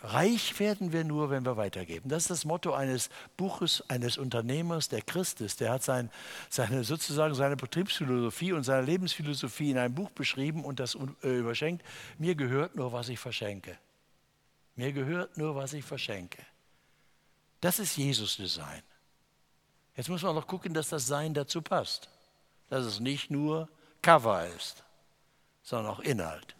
[0.00, 2.08] Reich werden wir nur, wenn wir weitergeben.
[2.08, 5.60] Das ist das Motto eines Buches, eines Unternehmers, der Christ ist.
[5.60, 6.10] Der hat sein,
[6.48, 11.84] seine, sozusagen seine Betriebsphilosophie und seine Lebensphilosophie in einem Buch beschrieben und das äh, überschenkt.
[12.16, 13.76] Mir gehört nur, was ich verschenke.
[14.76, 16.42] Mir gehört nur, was ich verschenke.
[17.60, 18.82] Das ist Jesus-Design.
[19.96, 22.08] Jetzt muss man noch gucken, dass das Sein dazu passt.
[22.68, 23.68] Dass es nicht nur
[24.00, 24.84] Cover ist,
[25.64, 26.54] sondern auch Inhalt.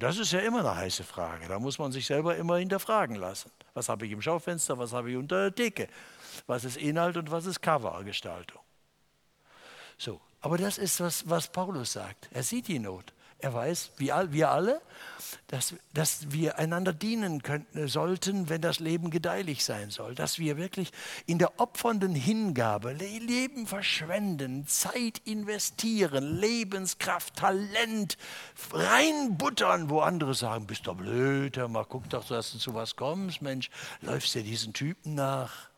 [0.00, 1.46] Das ist ja immer eine heiße Frage.
[1.46, 3.50] Da muss man sich selber immer hinterfragen lassen.
[3.74, 5.88] Was habe ich im Schaufenster, was habe ich unter der Decke?
[6.46, 8.62] Was ist Inhalt und was ist Covergestaltung?
[9.98, 12.30] So, aber das ist, was, was Paulus sagt.
[12.32, 13.12] Er sieht die Not.
[13.42, 14.80] Er weiß, wie wir alle,
[15.46, 20.14] dass, dass wir einander dienen könnten, sollten, wenn das Leben gedeihlich sein soll.
[20.14, 20.92] Dass wir wirklich
[21.26, 28.16] in der opfernden Hingabe Leben verschwenden, Zeit investieren, Lebenskraft, Talent
[28.72, 33.42] reinbuttern, wo andere sagen, bist du blöd, mal guck doch, dass du zu was kommst,
[33.42, 33.70] Mensch,
[34.02, 35.70] läufst du diesen Typen nach.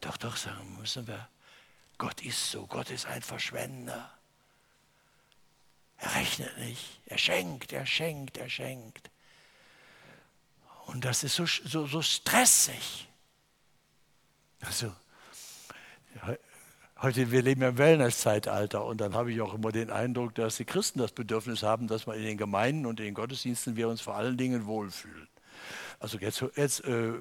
[0.00, 1.28] Doch, doch, sagen müssen wir,
[1.96, 4.17] Gott ist so, Gott ist ein Verschwender.
[5.98, 7.00] Er rechnet nicht.
[7.06, 9.10] Er schenkt, er schenkt, er schenkt.
[10.86, 13.08] Und das ist so, so, so stressig.
[14.60, 14.92] Also,
[17.00, 20.56] heute, wir leben ja im Wellness-Zeitalter und dann habe ich auch immer den Eindruck, dass
[20.56, 23.88] die Christen das Bedürfnis haben, dass wir in den Gemeinden und in den Gottesdiensten wir
[23.88, 25.28] uns vor allen Dingen wohlfühlen.
[26.00, 27.20] Also jetzt, jetzt äh, äh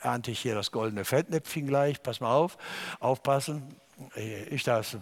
[0.00, 2.58] ernte ich hier das goldene Fettnäpfchen gleich, pass mal auf,
[2.98, 3.76] aufpassen.
[4.16, 4.96] Äh, ich das,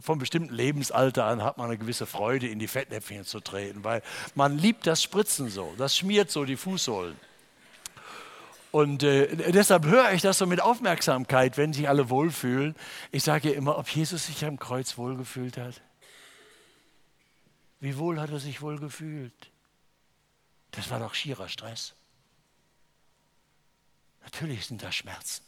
[0.00, 4.02] vom bestimmten Lebensalter an hat man eine gewisse Freude, in die Fettnäpfchen zu treten, weil
[4.34, 7.16] man liebt das Spritzen so, das schmiert so die Fußsohlen.
[8.70, 12.76] Und äh, deshalb höre ich das so mit Aufmerksamkeit, wenn sich alle wohlfühlen.
[13.10, 15.80] Ich sage immer, ob Jesus sich am Kreuz wohlgefühlt hat.
[17.80, 19.50] Wie wohl hat er sich wohl gefühlt?
[20.72, 21.94] Das war doch schierer Stress.
[24.22, 25.47] Natürlich sind da Schmerzen.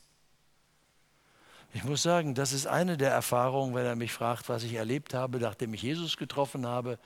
[1.72, 5.14] Ich muss sagen, das ist eine der Erfahrungen, wenn er mich fragt, was ich erlebt
[5.14, 6.98] habe, nachdem ich Jesus getroffen habe,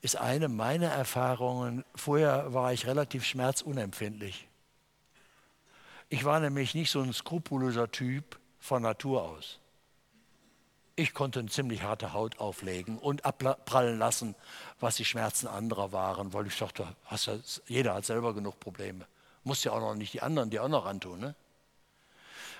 [0.00, 1.84] ist eine meiner Erfahrungen.
[1.94, 4.48] Vorher war ich relativ schmerzunempfindlich.
[6.08, 9.58] Ich war nämlich nicht so ein skrupulöser Typ von Natur aus.
[10.96, 14.34] Ich konnte eine ziemlich harte Haut auflegen und abprallen lassen,
[14.80, 16.88] was die Schmerzen anderer waren, weil ich dachte,
[17.66, 19.06] jeder hat selber genug Probleme.
[19.44, 21.20] Muss ja auch noch nicht die anderen, die auch noch antun.
[21.20, 21.34] Ne?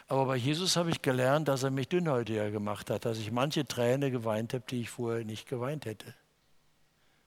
[0.08, 3.66] Aber bei Jesus habe ich gelernt, dass er mich dünnhäutiger gemacht hat, dass ich manche
[3.66, 6.14] Träne geweint habe, die ich vorher nicht geweint hätte.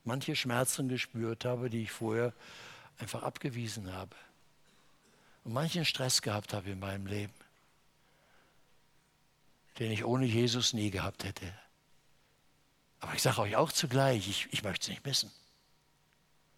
[0.03, 2.33] Manche Schmerzen gespürt habe, die ich vorher
[2.97, 4.15] einfach abgewiesen habe.
[5.43, 7.33] Und manchen Stress gehabt habe in meinem Leben,
[9.77, 11.53] den ich ohne Jesus nie gehabt hätte.
[12.99, 15.31] Aber ich sage euch auch zugleich, ich, ich möchte es nicht missen.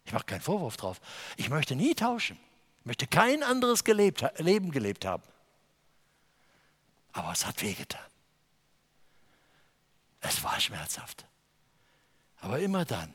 [0.06, 1.00] Ich mache keinen Vorwurf drauf.
[1.36, 2.38] Ich möchte nie tauschen.
[2.80, 5.22] Ich möchte kein anderes gelebt, Leben gelebt haben.
[7.14, 8.00] Aber es hat wehgetan.
[10.20, 11.24] Es war schmerzhaft.
[12.40, 13.14] Aber immer dann.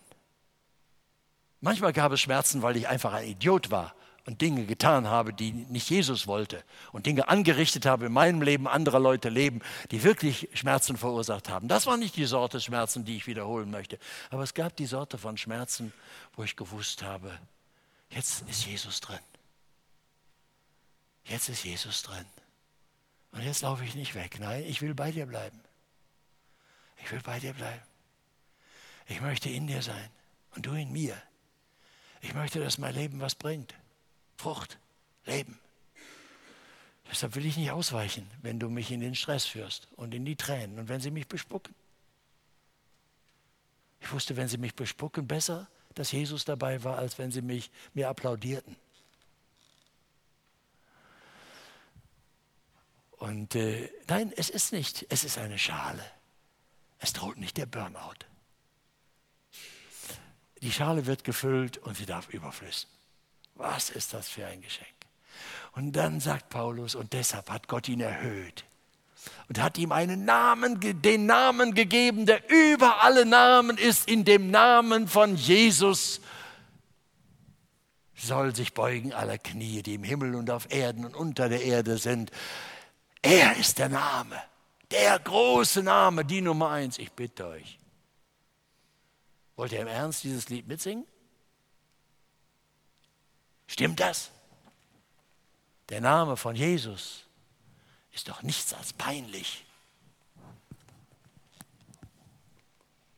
[1.61, 3.93] Manchmal gab es Schmerzen, weil ich einfach ein Idiot war
[4.25, 8.67] und Dinge getan habe, die nicht Jesus wollte und Dinge angerichtet habe in meinem Leben,
[8.67, 11.67] anderer Leute Leben, die wirklich Schmerzen verursacht haben.
[11.67, 13.99] Das war nicht die Sorte Schmerzen, die ich wiederholen möchte.
[14.29, 15.91] Aber es gab die Sorte von Schmerzen,
[16.35, 17.37] wo ich gewusst habe,
[18.09, 19.19] jetzt ist Jesus drin.
[21.25, 22.25] Jetzt ist Jesus drin.
[23.31, 24.39] Und jetzt laufe ich nicht weg.
[24.39, 25.59] Nein, ich will bei dir bleiben.
[27.03, 27.83] Ich will bei dir bleiben.
[29.07, 30.09] Ich möchte in dir sein
[30.55, 31.21] und du in mir.
[32.21, 33.73] Ich möchte, dass mein Leben was bringt.
[34.37, 34.77] Frucht,
[35.25, 35.59] Leben.
[37.09, 40.35] Deshalb will ich nicht ausweichen, wenn du mich in den Stress führst und in die
[40.35, 41.73] Tränen und wenn sie mich bespucken.
[44.01, 47.71] Ich wusste, wenn sie mich bespucken, besser, dass Jesus dabei war, als wenn sie mich
[47.93, 48.75] mir applaudierten.
[53.19, 56.03] Und äh, nein, es ist nicht, es ist eine Schale.
[56.99, 58.25] Es droht nicht der Burnout.
[60.61, 62.89] Die Schale wird gefüllt und sie darf überflüssen.
[63.55, 64.87] Was ist das für ein Geschenk?
[65.73, 68.65] Und dann sagt Paulus, und deshalb hat Gott ihn erhöht
[69.47, 74.49] und hat ihm einen Namen, den Namen gegeben, der über alle Namen ist, in dem
[74.49, 76.21] Namen von Jesus
[78.15, 81.97] soll sich beugen aller Knie, die im Himmel und auf Erden und unter der Erde
[81.97, 82.31] sind.
[83.21, 84.41] Er ist der Name,
[84.91, 86.97] der große Name, die Nummer eins.
[86.97, 87.79] Ich bitte euch.
[89.55, 91.05] Wollt ihr im Ernst dieses Lied mitsingen?
[93.67, 94.31] Stimmt das?
[95.89, 97.25] Der Name von Jesus
[98.13, 99.65] ist doch nichts als peinlich.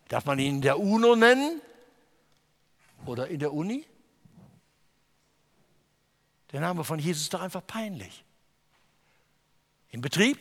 [0.08, 1.62] Darf man ihn in der UNO nennen
[3.06, 3.86] oder in der Uni?
[6.52, 8.26] Der Name von Jesus ist doch einfach peinlich.
[9.92, 10.40] Im Betrieb?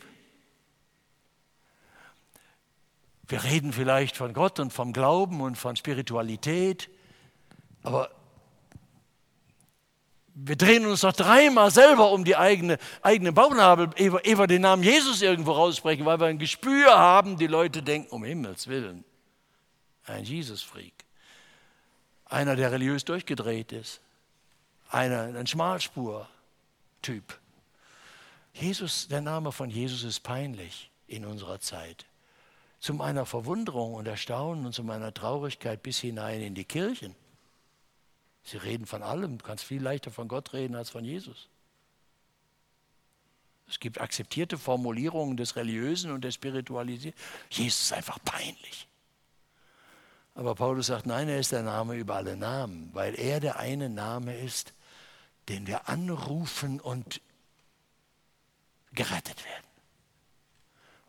[3.27, 6.89] Wir reden vielleicht von Gott und vom Glauben und von Spiritualität,
[7.83, 8.11] aber
[10.33, 14.83] wir drehen uns doch dreimal selber um die eigene, eigene Bauchnabel, ehe wir den Namen
[14.83, 19.03] Jesus irgendwo raussprechen, weil wir ein Gespür haben, die Leute denken, um Himmels Willen,
[20.05, 20.93] ein Jesus-Freak.
[22.25, 23.99] Einer, der religiös durchgedreht ist.
[24.89, 27.40] Einer, ein Schmalspur-Typ.
[28.53, 32.05] Jesus, der Name von Jesus ist peinlich in unserer Zeit.
[32.79, 37.15] Zu meiner Verwunderung und Erstaunen und zu meiner Traurigkeit bis hinein in die Kirchen.
[38.43, 39.37] Sie reden von allem.
[39.37, 41.47] Du kannst viel leichter von Gott reden als von Jesus.
[43.67, 47.15] Es gibt akzeptierte Formulierungen des Religiösen und der Spiritualität.
[47.49, 48.87] Jesus ist einfach peinlich.
[50.33, 53.89] Aber Paulus sagt, nein, er ist der Name über alle Namen, weil er der eine
[53.89, 54.73] Name ist,
[55.49, 57.21] den wir anrufen und
[58.93, 59.65] gerettet werden.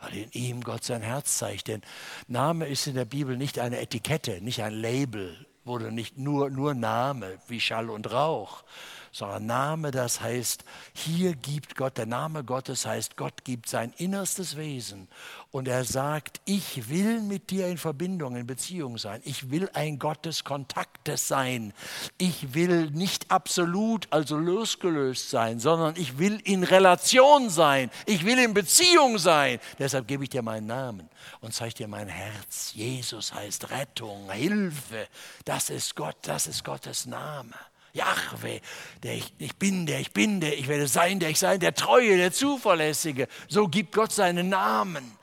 [0.01, 1.69] Weil in ihm Gott sein Herz zeigt.
[1.69, 1.83] Denn
[2.27, 6.75] Name ist in der Bibel nicht eine Etikette, nicht ein Label, wurde nicht nur, nur
[6.75, 8.65] Name wie Schall und Rauch,
[9.13, 14.57] sondern Name, das heißt, hier gibt Gott, der Name Gottes heißt, Gott gibt sein innerstes
[14.57, 15.07] Wesen
[15.51, 19.21] und er sagt, ich will mit dir in Verbindung, in Beziehung sein.
[19.25, 21.75] Ich will ein Gott des Kontaktes sein.
[22.17, 27.91] Ich will nicht absolut, also losgelöst sein, sondern ich will in Relation sein.
[28.07, 29.61] Ich will in Beziehung sein.
[29.79, 31.11] Deshalb gebe ich dir meinen Namen
[31.43, 32.73] und zeige dir mein Herz.
[32.75, 35.07] Jesus heißt Rettung, Hilfe.
[35.53, 37.53] Das ist Gott, das ist Gottes Name.
[37.93, 38.63] Jahwe,
[39.03, 41.75] der ich, ich bin, der ich bin, der ich werde sein, der ich sein, der
[41.75, 43.29] Treue, der Zuverlässige.
[43.49, 45.19] So gibt Gott seinen Namen.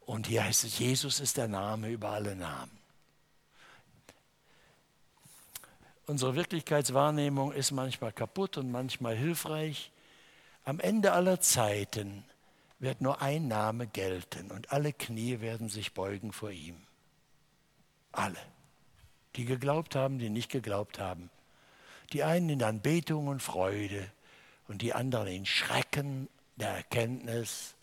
[0.00, 2.78] Und hier heißt es, Jesus ist der Name über alle Namen.
[6.04, 9.90] Unsere Wirklichkeitswahrnehmung ist manchmal kaputt und manchmal hilfreich.
[10.64, 12.22] Am Ende aller Zeiten
[12.80, 16.76] wird nur ein Name gelten und alle Knie werden sich beugen vor ihm.
[18.12, 18.36] Alle.
[19.36, 21.30] Die geglaubt haben, die nicht geglaubt haben.
[22.12, 24.10] Die einen in Anbetung und Freude
[24.68, 27.74] und die anderen in Schrecken der Erkenntnis,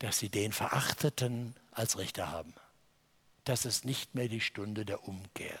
[0.00, 2.54] dass sie den Verachteten als Richter haben.
[3.44, 5.58] Das ist nicht mehr die Stunde der Umkehr.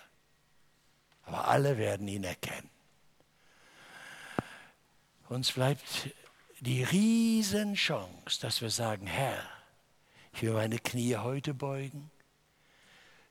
[1.24, 2.70] Aber alle werden ihn erkennen.
[5.28, 6.10] Uns bleibt
[6.60, 9.42] die Riesenchance, dass wir sagen, Herr,
[10.32, 12.10] ich will meine Knie heute beugen.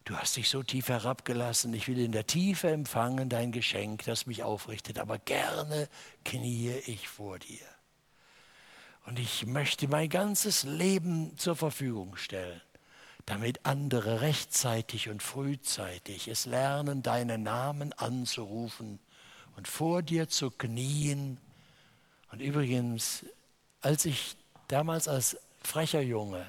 [0.10, 1.72] Du hast dich so tief herabgelassen.
[1.76, 4.98] Ich will in der Tiefe empfangen dein Geschenk, das mich aufrichtet.
[4.98, 5.88] Aber gerne
[6.26, 7.68] kniee ich vor dir.
[9.06, 12.60] Und ich möchte mein ganzes Leben zur Verfügung stellen,
[13.28, 18.98] damit andere rechtzeitig und frühzeitig es lernen, deinen Namen anzurufen
[19.58, 21.38] und vor dir zu knien.
[22.32, 23.26] Und übrigens,
[23.82, 24.38] als ich
[24.70, 26.48] damals als frecher Junge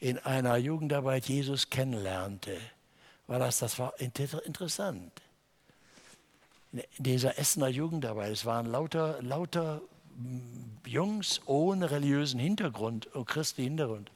[0.00, 2.58] in einer Jugendarbeit Jesus kennenlernte,
[3.26, 5.12] war das, das war interessant.
[6.72, 9.82] In dieser Essener Jugendarbeit, es waren lauter, lauter
[10.86, 14.10] Jungs ohne religiösen Hintergrund und christlichen Hintergrund.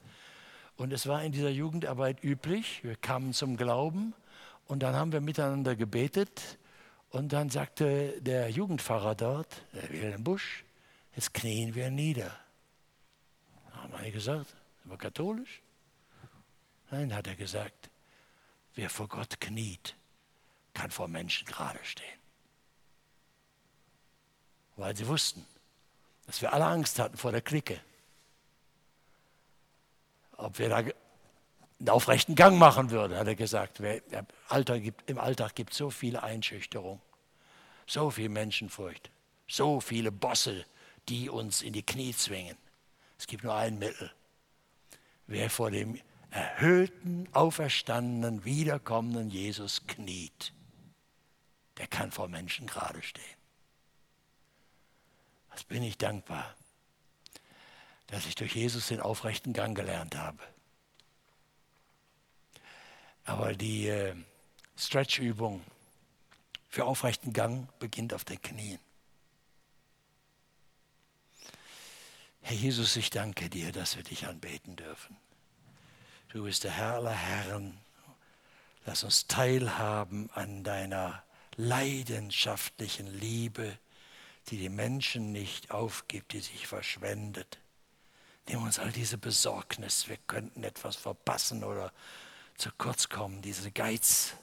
[0.77, 4.15] Und es war in dieser Jugendarbeit üblich, wir kamen zum Glauben
[4.67, 6.59] und dann haben wir miteinander gebetet
[7.11, 10.65] und dann sagte der Jugendpfarrer dort, der Wilhelm Busch,
[11.15, 12.33] jetzt knien wir nieder.
[13.71, 14.49] Da haben wir gesagt,
[14.83, 15.61] sind wir katholisch?
[16.95, 17.91] Nein, hat er gesagt,
[18.77, 19.97] wer vor Gott kniet,
[20.75, 22.21] kann vor Menschen gerade stehen.
[24.77, 25.45] Weil sie wussten,
[26.27, 27.81] dass wir alle Angst hatten vor der Clique.
[30.37, 33.81] Ob wir da einen aufrechten Gang machen würden, hat er gesagt.
[33.81, 37.01] Im Alltag gibt, es so viele Einschüchterung,
[37.89, 39.11] so viel Menschenfurcht,
[39.49, 40.65] so viele Bosse,
[41.09, 42.57] die uns in die Knie zwingen.
[43.19, 44.13] Es gibt nur ein Mittel.
[45.27, 46.01] Wer vor dem
[46.35, 50.53] erhöhten, auferstandenen, wiederkommenden Jesus kniet,
[51.79, 53.25] der kann vor Menschen gerade stehen.
[55.51, 56.57] Was bin ich dankbar,
[58.09, 60.43] dass ich durch Jesus den aufrechten Gang gelernt habe.
[63.25, 64.15] Aber die äh,
[64.77, 65.65] Stretch-Übung
[66.69, 68.81] für aufrechten Gang beginnt auf den Knien.
[72.43, 75.17] Herr Jesus, ich danke dir, dass wir dich anbeten dürfen.
[76.35, 77.79] Du bist der Herr aller Herren.
[78.87, 81.23] Lass uns teilhaben an deiner
[81.55, 83.79] leidenschaftlichen Liebe,
[84.49, 87.61] die die Menschen nicht aufgibt, die sich verschwendet.
[88.49, 91.93] Nimm uns all diese Besorgnis, wir könnten etwas verpassen oder
[92.57, 94.35] zu kurz kommen, diesen Geiz.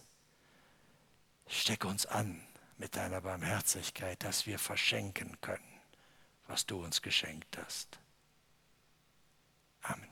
[1.46, 2.42] Steck uns an
[2.78, 5.82] mit deiner Barmherzigkeit, dass wir verschenken können,
[6.48, 8.00] was du uns geschenkt hast.
[9.82, 10.08] Amen.